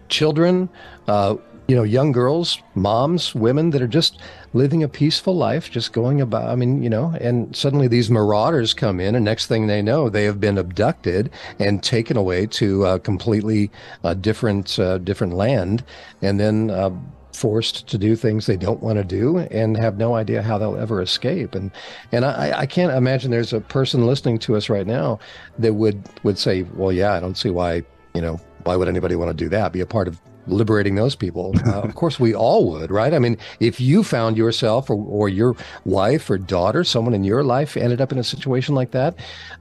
children. 0.08 0.68
Uh, 1.06 1.36
you 1.68 1.74
know, 1.74 1.82
young 1.82 2.12
girls, 2.12 2.58
moms, 2.74 3.34
women 3.34 3.70
that 3.70 3.82
are 3.82 3.88
just 3.88 4.20
living 4.56 4.82
a 4.82 4.88
peaceful 4.88 5.36
life, 5.36 5.70
just 5.70 5.92
going 5.92 6.20
about. 6.20 6.48
I 6.48 6.56
mean, 6.56 6.82
you 6.82 6.90
know, 6.90 7.14
and 7.20 7.54
suddenly 7.54 7.88
these 7.88 8.10
marauders 8.10 8.74
come 8.74 8.98
in, 8.98 9.14
and 9.14 9.24
next 9.24 9.46
thing 9.46 9.66
they 9.66 9.82
know, 9.82 10.08
they 10.08 10.24
have 10.24 10.40
been 10.40 10.58
abducted 10.58 11.30
and 11.58 11.82
taken 11.82 12.16
away 12.16 12.46
to 12.46 12.86
a 12.86 12.98
completely 12.98 13.70
uh, 14.02 14.14
different 14.14 14.78
uh, 14.78 14.98
different 14.98 15.34
land, 15.34 15.84
and 16.22 16.40
then. 16.40 16.70
Uh, 16.70 16.90
forced 17.32 17.86
to 17.86 17.98
do 17.98 18.16
things 18.16 18.46
they 18.46 18.56
don't 18.56 18.82
want 18.82 18.96
to 18.96 19.04
do 19.04 19.36
and 19.36 19.76
have 19.76 19.98
no 19.98 20.14
idea 20.14 20.40
how 20.40 20.56
they'll 20.56 20.78
ever 20.78 21.02
escape 21.02 21.54
and 21.54 21.70
and 22.10 22.24
I, 22.24 22.60
I 22.60 22.66
can't 22.66 22.92
imagine 22.92 23.30
there's 23.30 23.52
a 23.52 23.60
person 23.60 24.06
listening 24.06 24.38
to 24.38 24.56
us 24.56 24.70
right 24.70 24.86
now 24.86 25.18
that 25.58 25.74
would 25.74 26.02
would 26.22 26.38
say 26.38 26.62
well 26.62 26.90
yeah 26.90 27.12
I 27.12 27.20
don't 27.20 27.36
see 27.36 27.50
why 27.50 27.84
you 28.14 28.22
know 28.22 28.40
why 28.64 28.74
would 28.74 28.88
anybody 28.88 29.16
want 29.16 29.28
to 29.28 29.44
do 29.44 29.50
that 29.50 29.74
be 29.74 29.80
a 29.80 29.86
part 29.86 30.08
of 30.08 30.18
liberating 30.46 30.94
those 30.94 31.14
people. 31.14 31.54
Uh, 31.66 31.82
of 31.82 31.94
course, 32.02 32.20
we 32.20 32.34
all 32.34 32.70
would, 32.70 32.90
right? 32.90 33.14
I 33.14 33.18
mean, 33.18 33.36
if 33.60 33.80
you 33.80 34.02
found 34.02 34.36
yourself 34.36 34.90
or, 34.90 34.96
or 34.96 35.28
your 35.28 35.56
wife 35.84 36.28
or 36.30 36.38
daughter, 36.38 36.84
someone 36.84 37.14
in 37.14 37.24
your 37.24 37.42
life 37.42 37.76
ended 37.76 38.00
up 38.00 38.12
in 38.12 38.18
a 38.18 38.24
situation 38.24 38.74
like 38.74 38.90
that, 38.92 39.14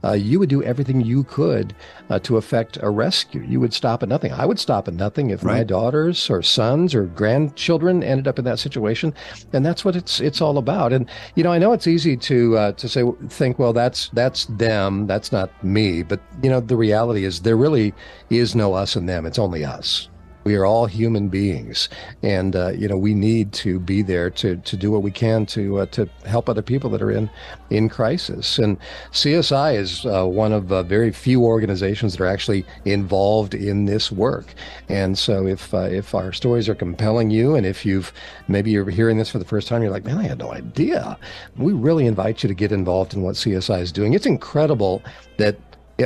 uh, 0.04 0.12
you 0.12 0.38
would 0.38 0.48
do 0.48 0.62
everything 0.62 1.00
you 1.00 1.24
could 1.24 1.74
uh, 2.10 2.18
to 2.20 2.36
effect 2.36 2.78
a 2.82 2.90
rescue. 2.90 3.42
You 3.42 3.60
would 3.60 3.74
stop 3.74 4.02
at 4.02 4.08
nothing. 4.08 4.32
I 4.32 4.46
would 4.46 4.58
stop 4.58 4.88
at 4.88 4.94
nothing 4.94 5.30
if 5.30 5.42
my 5.42 5.64
daughters 5.64 6.30
or 6.30 6.42
sons 6.42 6.94
or 6.94 7.04
grandchildren 7.04 8.02
ended 8.02 8.28
up 8.28 8.38
in 8.38 8.44
that 8.44 8.58
situation, 8.58 9.14
and 9.52 9.64
that's 9.64 9.84
what 9.84 9.96
it's 9.96 10.20
it's 10.20 10.40
all 10.40 10.58
about. 10.58 10.92
And 10.92 11.08
you 11.34 11.42
know, 11.42 11.52
I 11.52 11.58
know 11.58 11.72
it's 11.72 11.86
easy 11.86 12.16
to 12.16 12.56
uh, 12.56 12.72
to 12.72 12.88
say 12.88 13.04
think, 13.28 13.58
well, 13.58 13.72
that's 13.72 14.08
that's 14.10 14.46
them, 14.46 15.06
that's 15.06 15.32
not 15.32 15.50
me. 15.64 16.02
But 16.02 16.20
you 16.42 16.50
know, 16.50 16.60
the 16.60 16.76
reality 16.76 17.24
is 17.24 17.40
there 17.40 17.56
really 17.56 17.94
is 18.30 18.54
no 18.54 18.74
us 18.74 18.96
and 18.96 19.08
them. 19.08 19.26
It's 19.26 19.38
only 19.38 19.64
us. 19.64 20.08
We 20.46 20.54
are 20.54 20.64
all 20.64 20.86
human 20.86 21.28
beings, 21.28 21.88
and 22.22 22.54
uh, 22.54 22.68
you 22.68 22.86
know 22.86 22.96
we 22.96 23.14
need 23.14 23.52
to 23.54 23.80
be 23.80 24.00
there 24.00 24.30
to 24.30 24.54
to 24.54 24.76
do 24.76 24.92
what 24.92 25.02
we 25.02 25.10
can 25.10 25.44
to 25.46 25.80
uh, 25.80 25.86
to 25.86 26.08
help 26.24 26.48
other 26.48 26.62
people 26.62 26.88
that 26.90 27.02
are 27.02 27.10
in 27.10 27.28
in 27.70 27.88
crisis. 27.88 28.56
And 28.60 28.78
CSI 29.10 29.74
is 29.74 30.06
uh, 30.06 30.24
one 30.24 30.52
of 30.52 30.70
uh, 30.70 30.84
very 30.84 31.10
few 31.10 31.42
organizations 31.42 32.12
that 32.12 32.22
are 32.22 32.28
actually 32.28 32.64
involved 32.84 33.54
in 33.54 33.86
this 33.86 34.12
work. 34.12 34.54
And 34.88 35.18
so, 35.18 35.48
if 35.48 35.74
uh, 35.74 35.88
if 35.90 36.14
our 36.14 36.32
stories 36.32 36.68
are 36.68 36.76
compelling 36.76 37.32
you, 37.32 37.56
and 37.56 37.66
if 37.66 37.84
you've 37.84 38.12
maybe 38.46 38.70
you're 38.70 38.88
hearing 38.88 39.18
this 39.18 39.28
for 39.28 39.40
the 39.40 39.44
first 39.44 39.66
time, 39.66 39.82
you're 39.82 39.90
like, 39.90 40.04
man, 40.04 40.18
I 40.18 40.28
had 40.28 40.38
no 40.38 40.52
idea. 40.52 41.18
We 41.56 41.72
really 41.72 42.06
invite 42.06 42.44
you 42.44 42.48
to 42.48 42.54
get 42.54 42.70
involved 42.70 43.14
in 43.14 43.22
what 43.22 43.34
CSI 43.34 43.80
is 43.80 43.90
doing. 43.90 44.14
It's 44.14 44.26
incredible 44.26 45.02
that 45.38 45.56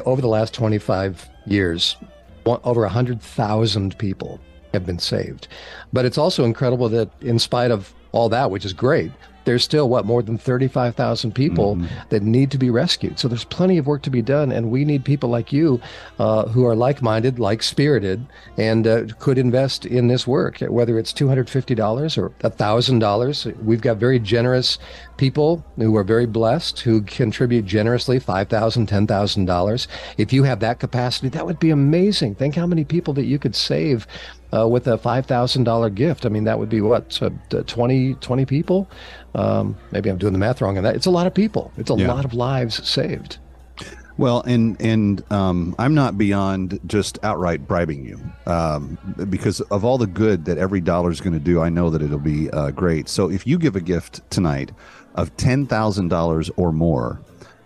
over 0.06 0.22
the 0.22 0.28
last 0.28 0.54
25 0.54 1.28
years, 1.44 1.96
over 2.46 2.82
100,000 2.82 3.98
people 3.98 4.40
have 4.72 4.86
been 4.86 4.98
saved. 4.98 5.48
But 5.92 6.04
it's 6.04 6.18
also 6.18 6.44
incredible 6.44 6.88
that, 6.90 7.10
in 7.20 7.38
spite 7.38 7.70
of 7.70 7.92
all 8.12 8.28
that, 8.28 8.50
which 8.50 8.64
is 8.64 8.72
great, 8.72 9.10
there's 9.50 9.64
still 9.64 9.88
what 9.88 10.06
more 10.06 10.22
than 10.22 10.38
35,000 10.38 11.34
people 11.34 11.74
that 12.10 12.22
need 12.22 12.52
to 12.52 12.56
be 12.56 12.70
rescued. 12.70 13.18
So 13.18 13.26
there's 13.26 13.42
plenty 13.42 13.78
of 13.78 13.86
work 13.88 14.02
to 14.02 14.10
be 14.10 14.22
done, 14.22 14.52
and 14.52 14.70
we 14.70 14.84
need 14.84 15.04
people 15.04 15.28
like 15.28 15.52
you 15.52 15.80
uh, 16.20 16.46
who 16.46 16.64
are 16.66 16.76
like-minded, 16.76 17.40
like-spirited, 17.40 18.24
and 18.56 18.86
uh, 18.86 19.06
could 19.18 19.38
invest 19.38 19.86
in 19.86 20.06
this 20.06 20.24
work. 20.24 20.60
Whether 20.60 21.00
it's 21.00 21.12
$250 21.12 22.16
or 22.16 22.30
$1,000, 22.30 23.64
we've 23.64 23.80
got 23.80 23.96
very 23.96 24.20
generous 24.20 24.78
people 25.16 25.64
who 25.76 25.96
are 25.96 26.04
very 26.04 26.26
blessed 26.26 26.78
who 26.80 27.02
contribute 27.02 27.64
generously 27.64 28.20
$5,000, 28.20 28.86
$10,000. 28.86 29.86
If 30.16 30.32
you 30.32 30.44
have 30.44 30.60
that 30.60 30.78
capacity, 30.78 31.28
that 31.30 31.44
would 31.44 31.58
be 31.58 31.70
amazing. 31.70 32.36
Think 32.36 32.54
how 32.54 32.68
many 32.68 32.84
people 32.84 33.14
that 33.14 33.24
you 33.24 33.40
could 33.40 33.56
save 33.56 34.06
uh, 34.52 34.66
with 34.68 34.86
a 34.86 34.98
$5,000 34.98 35.94
gift. 35.94 36.26
I 36.26 36.28
mean, 36.28 36.44
that 36.44 36.58
would 36.58 36.68
be 36.68 36.80
what, 36.80 37.18
uh, 37.22 37.30
20, 37.66 38.14
20 38.14 38.44
people? 38.46 38.88
Um, 39.34 39.76
maybe 39.92 40.10
I'm 40.10 40.18
doing 40.18 40.32
the 40.32 40.38
math 40.38 40.60
wrong 40.60 40.76
on 40.76 40.84
that. 40.84 40.96
It's 40.96 41.06
a 41.06 41.10
lot 41.10 41.26
of 41.26 41.34
people, 41.34 41.72
it's 41.76 41.90
a 41.90 41.94
Yeah. 41.94 42.08
lot 42.12 42.24
of 42.24 42.34
lives 42.34 42.86
saved. 42.88 43.38
Well, 44.18 44.42
and 44.42 44.78
and 44.82 45.22
um, 45.32 45.74
I'm 45.78 45.94
not 45.94 46.18
beyond 46.18 46.78
just 46.86 47.18
outright 47.22 47.66
bribing 47.66 48.04
you, 48.04 48.20
um, 48.44 48.98
because 49.30 49.62
of 49.62 49.82
all 49.82 49.96
the 49.96 50.06
good 50.06 50.44
that 50.44 50.58
every 50.58 50.82
dollar 50.82 51.10
is 51.10 51.22
going 51.22 51.32
to 51.32 51.38
do. 51.38 51.62
I 51.62 51.70
know 51.70 51.88
that 51.88 52.02
it'll 52.02 52.18
be 52.18 52.50
uh, 52.50 52.70
great. 52.72 53.08
So 53.08 53.30
if 53.30 53.46
you 53.46 53.56
give 53.58 53.76
a 53.76 53.80
gift 53.80 54.20
tonight 54.30 54.72
of 55.14 55.34
ten 55.38 55.64
thousand 55.66 56.08
dollars 56.08 56.50
or 56.58 56.70
more, 56.70 57.22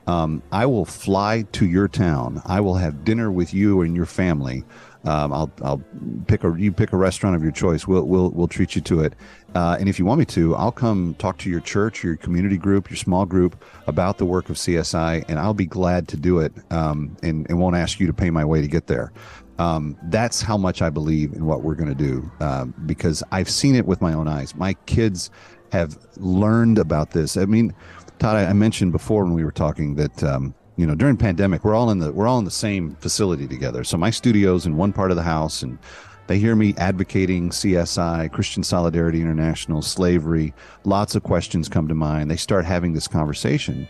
um, 0.07 0.44
I 0.53 0.66
will 0.66 0.85
fly 0.85 1.42
to 1.53 1.66
your 1.66 1.88
town. 1.88 2.40
I 2.44 2.61
will 2.61 2.77
have 2.77 3.05
dinner 3.05 3.33
with 3.33 3.53
you 3.53 3.81
and 3.81 3.97
your 3.97 4.07
family. 4.07 4.62
Um, 5.04 5.32
I'll 5.32 5.50
I'll 5.62 5.82
pick 6.26 6.44
a 6.44 6.54
you 6.58 6.72
pick 6.72 6.92
a 6.92 6.96
restaurant 6.96 7.36
of 7.36 7.42
your 7.42 7.52
choice. 7.52 7.86
We'll 7.86 8.04
we'll 8.04 8.30
we'll 8.30 8.48
treat 8.48 8.74
you 8.74 8.82
to 8.82 9.00
it. 9.02 9.14
Uh, 9.54 9.76
and 9.78 9.88
if 9.88 9.98
you 9.98 10.04
want 10.04 10.18
me 10.18 10.24
to, 10.24 10.54
I'll 10.56 10.72
come 10.72 11.14
talk 11.18 11.38
to 11.38 11.50
your 11.50 11.60
church, 11.60 12.02
your 12.02 12.16
community 12.16 12.56
group, 12.56 12.90
your 12.90 12.96
small 12.96 13.24
group 13.26 13.62
about 13.86 14.18
the 14.18 14.24
work 14.24 14.48
of 14.50 14.56
CSI, 14.56 15.24
and 15.28 15.38
I'll 15.38 15.54
be 15.54 15.66
glad 15.66 16.08
to 16.08 16.16
do 16.16 16.38
it. 16.40 16.52
Um, 16.70 17.16
and 17.22 17.46
and 17.48 17.58
won't 17.58 17.76
ask 17.76 18.00
you 18.00 18.06
to 18.06 18.14
pay 18.14 18.30
my 18.30 18.44
way 18.44 18.60
to 18.60 18.68
get 18.68 18.86
there. 18.86 19.12
Um, 19.58 19.96
that's 20.04 20.42
how 20.42 20.56
much 20.56 20.82
I 20.82 20.90
believe 20.90 21.32
in 21.32 21.46
what 21.46 21.62
we're 21.62 21.76
going 21.76 21.88
to 21.88 21.94
do 21.94 22.30
um, 22.40 22.74
because 22.86 23.22
I've 23.30 23.48
seen 23.48 23.76
it 23.76 23.86
with 23.86 24.00
my 24.00 24.12
own 24.12 24.26
eyes. 24.26 24.54
My 24.56 24.74
kids 24.86 25.30
have 25.70 25.96
learned 26.16 26.78
about 26.78 27.12
this. 27.12 27.36
I 27.36 27.44
mean, 27.44 27.72
Todd, 28.18 28.36
I 28.36 28.46
I 28.46 28.52
mentioned 28.52 28.92
before 28.92 29.24
when 29.24 29.34
we 29.34 29.44
were 29.44 29.52
talking 29.52 29.94
that 29.96 30.24
um, 30.24 30.54
you 30.76 30.87
know 30.87 30.94
during 30.94 31.16
pandemic 31.16 31.64
we're 31.64 31.74
all 31.74 31.90
in 31.90 31.98
the 31.98 32.12
we're 32.12 32.26
all 32.26 32.38
in 32.38 32.44
the 32.44 32.50
same 32.50 32.94
facility 32.96 33.46
together. 33.46 33.84
So 33.84 33.96
my 33.96 34.10
studio's 34.10 34.66
in 34.66 34.76
one 34.76 34.92
part 34.92 35.10
of 35.10 35.16
the 35.16 35.22
house, 35.22 35.62
and 35.62 35.78
they 36.26 36.38
hear 36.38 36.56
me 36.56 36.74
advocating 36.78 37.50
CSI, 37.50 38.32
Christian 38.32 38.62
Solidarity 38.62 39.20
International, 39.20 39.82
slavery. 39.82 40.54
Lots 40.84 41.14
of 41.14 41.22
questions 41.22 41.68
come 41.68 41.88
to 41.88 41.94
mind. 41.94 42.30
They 42.30 42.37
start 42.37 42.64
having 42.64 42.92
this 42.92 43.08
conversation 43.08 43.88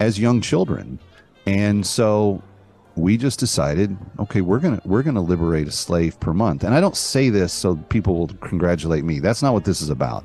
as 0.00 0.18
young 0.18 0.40
children, 0.40 0.98
and 1.46 1.86
so 1.86 2.42
we 2.96 3.16
just 3.16 3.38
decided 3.38 3.96
okay 4.18 4.40
we're 4.40 4.58
gonna 4.58 4.80
we're 4.84 5.02
gonna 5.02 5.20
liberate 5.20 5.66
a 5.66 5.72
slave 5.72 6.18
per 6.20 6.34
month 6.34 6.62
and 6.62 6.74
i 6.74 6.80
don't 6.80 6.96
say 6.96 7.30
this 7.30 7.52
so 7.52 7.76
people 7.88 8.18
will 8.18 8.28
congratulate 8.40 9.02
me 9.04 9.18
that's 9.18 9.42
not 9.42 9.54
what 9.54 9.64
this 9.64 9.80
is 9.80 9.88
about 9.88 10.24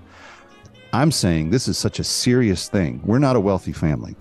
i'm 0.91 1.11
saying 1.11 1.49
this 1.49 1.67
is 1.69 1.77
such 1.77 1.99
a 1.99 2.03
serious 2.03 2.67
thing 2.67 3.01
we're 3.05 3.19
not 3.19 3.37
a 3.37 3.39
wealthy 3.39 3.71
family 3.71 4.15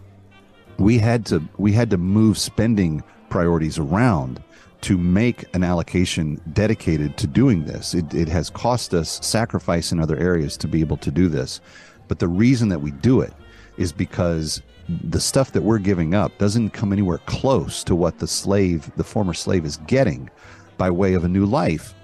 we 0.79 0.99
had 0.99 1.25
to 1.27 1.43
we 1.59 1.73
had 1.73 1.91
to 1.91 1.97
move 1.97 2.39
spending 2.39 3.03
priorities 3.29 3.79
around 3.79 4.43
to 4.83 4.99
make 4.99 5.45
an 5.55 5.65
allocation 5.65 6.41
dedicated 6.53 7.17
to 7.17 7.27
doing 7.27 7.65
this. 7.65 7.95
It, 7.95 8.13
it 8.15 8.29
has 8.29 8.51
cost 8.51 8.95
us 8.95 9.19
sacrifice 9.27 9.91
in 9.91 9.99
other 9.99 10.17
areas 10.17 10.57
to 10.59 10.69
be 10.69 10.81
able 10.81 10.99
to 10.99 11.11
do 11.11 11.29
this. 11.29 11.61
But 12.09 12.19
the 12.19 12.29
reason 12.29 12.69
that 12.69 12.81
we 12.81 12.93
do 12.93 13.21
it 13.21 13.33
is 13.79 13.93
because 13.93 14.63
the 14.89 15.21
stuff 15.21 15.53
that 15.53 15.63
we're 15.63 15.79
giving 15.79 16.15
up 16.15 16.39
doesn't 16.39 16.71
come 16.71 16.93
anywhere 16.93 17.19
close 17.27 17.83
to 17.85 17.95
what 17.95 18.19
the 18.19 18.27
slave 18.29 18.91
the 18.97 19.05
former 19.05 19.35
slave 19.35 19.65
is 19.65 19.79
getting 19.89 20.31
by 20.79 20.91
way 20.91 21.15
of 21.15 21.25
a 21.25 21.29
new 21.29 21.45
life 21.45 21.95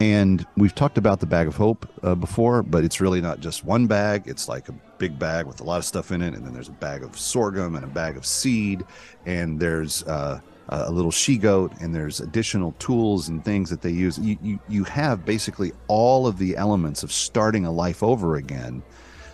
and 0.00 0.46
we've 0.56 0.74
talked 0.74 0.96
about 0.96 1.20
the 1.20 1.26
bag 1.26 1.46
of 1.46 1.56
hope 1.56 1.86
uh, 2.02 2.14
before, 2.14 2.62
but 2.62 2.84
it's 2.84 3.02
really 3.02 3.20
not 3.20 3.40
just 3.40 3.66
one 3.66 3.86
bag. 3.86 4.22
It's 4.26 4.48
like 4.48 4.70
a 4.70 4.72
big 4.96 5.18
bag 5.18 5.46
with 5.46 5.60
a 5.60 5.64
lot 5.64 5.76
of 5.76 5.84
stuff 5.84 6.10
in 6.10 6.22
it. 6.22 6.32
And 6.32 6.44
then 6.44 6.54
there's 6.54 6.70
a 6.70 6.72
bag 6.72 7.02
of 7.02 7.18
sorghum 7.18 7.76
and 7.76 7.84
a 7.84 7.88
bag 7.88 8.16
of 8.16 8.24
seed. 8.24 8.82
And 9.26 9.60
there's 9.60 10.02
uh, 10.04 10.40
a 10.70 10.90
little 10.90 11.10
she 11.10 11.36
goat. 11.36 11.72
And 11.80 11.94
there's 11.94 12.20
additional 12.20 12.72
tools 12.78 13.28
and 13.28 13.44
things 13.44 13.68
that 13.68 13.82
they 13.82 13.90
use. 13.90 14.18
You, 14.18 14.38
you, 14.42 14.58
you 14.70 14.84
have 14.84 15.26
basically 15.26 15.72
all 15.86 16.26
of 16.26 16.38
the 16.38 16.56
elements 16.56 17.02
of 17.02 17.12
starting 17.12 17.66
a 17.66 17.70
life 17.70 18.02
over 18.02 18.36
again 18.36 18.82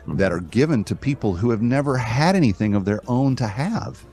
that 0.08 0.32
are 0.32 0.40
given 0.40 0.82
to 0.84 0.96
people 0.96 1.36
who 1.36 1.50
have 1.50 1.62
never 1.62 1.96
had 1.96 2.34
anything 2.34 2.74
of 2.74 2.84
their 2.84 3.00
own 3.06 3.36
to 3.36 3.46
have. 3.46 4.04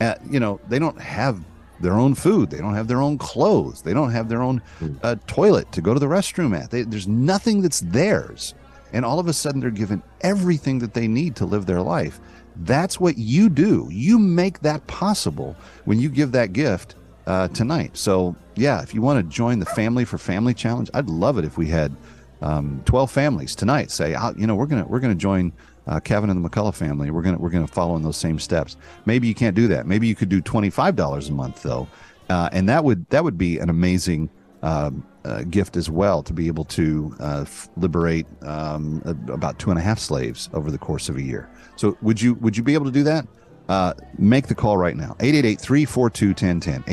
Uh, 0.00 0.16
you 0.28 0.40
know, 0.40 0.58
they 0.68 0.80
don't 0.80 1.00
have 1.00 1.44
their 1.80 1.94
own 1.94 2.14
food. 2.14 2.50
They 2.50 2.58
don't 2.58 2.74
have 2.74 2.88
their 2.88 3.00
own 3.00 3.18
clothes. 3.18 3.82
They 3.82 3.92
don't 3.92 4.10
have 4.10 4.28
their 4.28 4.42
own 4.42 4.62
uh, 5.02 5.16
toilet 5.26 5.70
to 5.72 5.80
go 5.80 5.94
to 5.94 6.00
the 6.00 6.06
restroom 6.06 6.58
at. 6.58 6.70
They, 6.70 6.82
there's 6.82 7.08
nothing 7.08 7.62
that's 7.62 7.80
theirs. 7.80 8.54
And 8.92 9.04
all 9.04 9.18
of 9.18 9.26
a 9.26 9.32
sudden, 9.32 9.60
they're 9.60 9.70
given 9.70 10.02
everything 10.20 10.78
that 10.78 10.94
they 10.94 11.08
need 11.08 11.34
to 11.36 11.46
live 11.46 11.66
their 11.66 11.82
life. 11.82 12.20
That's 12.56 13.00
what 13.00 13.18
you 13.18 13.48
do. 13.48 13.88
You 13.90 14.18
make 14.18 14.60
that 14.60 14.86
possible 14.86 15.56
when 15.84 15.98
you 15.98 16.08
give 16.08 16.30
that 16.32 16.52
gift 16.52 16.94
uh, 17.26 17.48
tonight. 17.48 17.96
So, 17.96 18.36
yeah, 18.54 18.82
if 18.82 18.94
you 18.94 19.02
want 19.02 19.18
to 19.18 19.34
join 19.34 19.58
the 19.58 19.66
Family 19.66 20.04
for 20.04 20.18
Family 20.18 20.54
Challenge, 20.54 20.90
I'd 20.94 21.08
love 21.08 21.38
it 21.38 21.44
if 21.44 21.58
we 21.58 21.66
had 21.66 21.96
um, 22.42 22.82
12 22.84 23.10
families 23.10 23.54
tonight 23.56 23.90
say, 23.90 24.14
"Ah, 24.14 24.32
you 24.36 24.46
know, 24.46 24.54
we're 24.54 24.66
gonna 24.66 24.86
we're 24.86 25.00
gonna 25.00 25.14
join 25.14 25.52
uh, 25.86 26.00
Kevin 26.00 26.30
and 26.30 26.44
the 26.44 26.48
McCullough 26.48 26.74
family. 26.74 27.10
We're 27.10 27.22
gonna 27.22 27.38
we're 27.38 27.50
gonna 27.50 27.66
follow 27.66 27.96
in 27.96 28.02
those 28.02 28.16
same 28.16 28.38
steps. 28.38 28.76
Maybe 29.06 29.28
you 29.28 29.34
can't 29.34 29.56
do 29.56 29.68
that. 29.68 29.86
Maybe 29.86 30.06
you 30.06 30.14
could 30.14 30.28
do 30.28 30.40
twenty 30.40 30.70
five 30.70 30.96
dollars 30.96 31.28
a 31.28 31.32
month 31.32 31.62
though, 31.62 31.88
uh, 32.30 32.48
and 32.52 32.68
that 32.68 32.84
would 32.84 33.08
that 33.10 33.24
would 33.24 33.38
be 33.38 33.58
an 33.58 33.70
amazing 33.70 34.30
um, 34.62 35.06
uh, 35.24 35.42
gift 35.44 35.76
as 35.76 35.90
well 35.90 36.22
to 36.22 36.32
be 36.32 36.46
able 36.46 36.64
to 36.64 37.14
uh, 37.20 37.42
f- 37.42 37.68
liberate 37.76 38.26
um, 38.42 39.02
about 39.28 39.58
two 39.58 39.70
and 39.70 39.78
a 39.78 39.82
half 39.82 39.98
slaves 39.98 40.48
over 40.54 40.70
the 40.70 40.78
course 40.78 41.08
of 41.08 41.16
a 41.16 41.22
year. 41.22 41.48
So 41.76 41.98
would 42.02 42.20
you 42.20 42.34
would 42.34 42.56
you 42.56 42.62
be 42.62 42.74
able 42.74 42.86
to 42.86 42.92
do 42.92 43.02
that? 43.04 43.26
Uh, 43.68 43.94
make 44.18 44.46
the 44.46 44.54
call 44.54 44.76
right 44.76 44.94
now 44.94 45.16
888-342-1010 45.20 46.84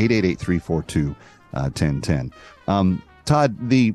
888-342-1010 1.53 2.31
um, 2.69 3.03
todd 3.25 3.69
the 3.69 3.93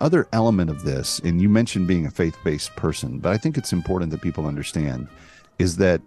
other 0.00 0.28
element 0.32 0.70
of 0.70 0.84
this, 0.84 1.18
and 1.20 1.40
you 1.40 1.48
mentioned 1.48 1.86
being 1.86 2.06
a 2.06 2.10
faith 2.10 2.36
based 2.44 2.74
person, 2.76 3.18
but 3.18 3.32
I 3.32 3.38
think 3.38 3.56
it's 3.58 3.72
important 3.72 4.10
that 4.12 4.22
people 4.22 4.46
understand 4.46 5.08
is 5.58 5.76
that 5.76 6.00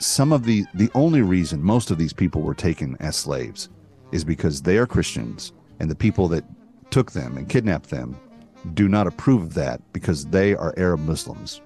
some 0.00 0.32
of 0.32 0.44
the, 0.44 0.64
the 0.74 0.90
only 0.94 1.20
reason 1.22 1.62
most 1.62 1.90
of 1.90 1.98
these 1.98 2.12
people 2.12 2.42
were 2.42 2.54
taken 2.54 2.96
as 3.00 3.16
slaves 3.16 3.68
is 4.12 4.24
because 4.24 4.62
they 4.62 4.78
are 4.78 4.86
Christians, 4.86 5.52
and 5.80 5.90
the 5.90 5.94
people 5.94 6.28
that 6.28 6.44
took 6.90 7.12
them 7.12 7.36
and 7.36 7.48
kidnapped 7.48 7.90
them 7.90 8.16
do 8.74 8.88
not 8.88 9.06
approve 9.06 9.42
of 9.42 9.54
that 9.54 9.80
because 9.92 10.26
they 10.26 10.54
are 10.54 10.74
Arab 10.76 11.00
Muslims. 11.00 11.60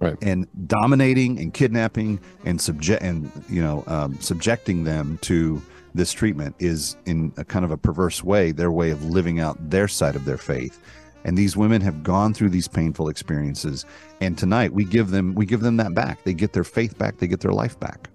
Right. 0.00 0.16
And 0.22 0.46
dominating 0.68 1.38
and 1.40 1.52
kidnapping 1.52 2.20
and 2.44 2.60
subject 2.60 3.02
and 3.02 3.30
you 3.48 3.60
know 3.60 3.82
um, 3.88 4.20
subjecting 4.20 4.84
them 4.84 5.18
to 5.22 5.60
this 5.94 6.12
treatment 6.12 6.54
is 6.58 6.96
in 7.06 7.32
a 7.36 7.44
kind 7.44 7.64
of 7.64 7.70
a 7.70 7.76
perverse 7.76 8.22
way 8.22 8.52
their 8.52 8.70
way 8.70 8.90
of 8.90 9.04
living 9.04 9.40
out 9.40 9.70
their 9.70 9.88
side 9.88 10.16
of 10.16 10.24
their 10.24 10.38
faith. 10.38 10.80
And 11.24 11.36
these 11.36 11.56
women 11.56 11.80
have 11.82 12.02
gone 12.02 12.32
through 12.32 12.50
these 12.50 12.68
painful 12.68 13.08
experiences. 13.08 13.84
And 14.20 14.38
tonight 14.38 14.72
we 14.72 14.84
give 14.84 15.10
them 15.10 15.34
we 15.34 15.46
give 15.46 15.60
them 15.60 15.76
that 15.78 15.94
back. 15.94 16.24
They 16.24 16.34
get 16.34 16.52
their 16.52 16.64
faith 16.64 16.98
back. 16.98 17.18
They 17.18 17.26
get 17.26 17.40
their 17.40 17.52
life 17.52 17.78
back. 17.78 18.08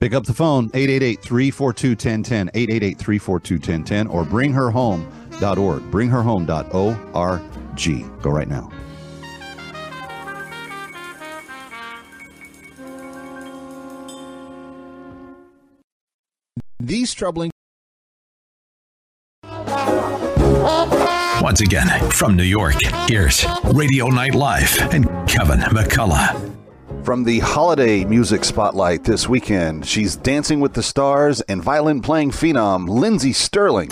Pick 0.00 0.12
up 0.12 0.24
the 0.24 0.34
phone 0.34 0.70
888-342-1010 0.70 2.52
888-342-1010 2.52 4.12
or 4.12 4.24
bringherhome.org 4.24 5.82
bringherhome.org 5.90 8.22
go 8.22 8.30
right 8.30 8.48
now 8.48 8.70
These 16.84 17.14
troubling 17.14 17.50
Once 21.40 21.62
again, 21.62 22.10
from 22.10 22.36
New 22.36 22.42
York, 22.42 22.74
here's 23.08 23.46
Radio 23.72 24.08
Night 24.08 24.34
Live 24.34 24.76
and 24.92 25.06
Kevin 25.26 25.60
McCullough. 25.60 26.54
From 27.02 27.24
the 27.24 27.38
holiday 27.38 28.04
music 28.04 28.44
spotlight 28.44 29.02
this 29.02 29.26
weekend, 29.26 29.86
she's 29.86 30.16
dancing 30.16 30.60
with 30.60 30.74
the 30.74 30.82
stars 30.82 31.40
and 31.42 31.62
violin 31.62 32.02
playing 32.02 32.32
phenom 32.32 32.86
Lindsey 32.86 33.32
Stirling. 33.32 33.88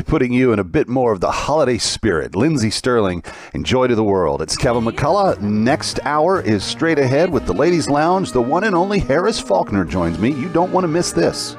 Hopefully, 0.00 0.18
putting 0.18 0.32
you 0.32 0.52
in 0.52 0.58
a 0.58 0.64
bit 0.64 0.88
more 0.88 1.12
of 1.12 1.20
the 1.20 1.30
holiday 1.30 1.76
spirit. 1.76 2.34
Lindsey 2.34 2.70
Stirling 2.70 3.22
and 3.52 3.66
Joy 3.66 3.86
to 3.86 3.94
the 3.94 4.02
World. 4.02 4.40
It's 4.40 4.56
Kevin 4.56 4.84
McCullough. 4.84 5.42
Next 5.42 6.00
hour 6.04 6.40
is 6.40 6.64
straight 6.64 6.98
ahead 6.98 7.30
with 7.30 7.44
the 7.44 7.52
Ladies 7.52 7.86
Lounge. 7.86 8.32
The 8.32 8.40
one 8.40 8.64
and 8.64 8.74
only 8.74 8.98
Harris 8.98 9.38
Faulkner 9.38 9.84
joins 9.84 10.18
me. 10.18 10.30
You 10.30 10.48
don't 10.48 10.72
want 10.72 10.84
to 10.84 10.88
miss 10.88 11.12
this. 11.12 11.54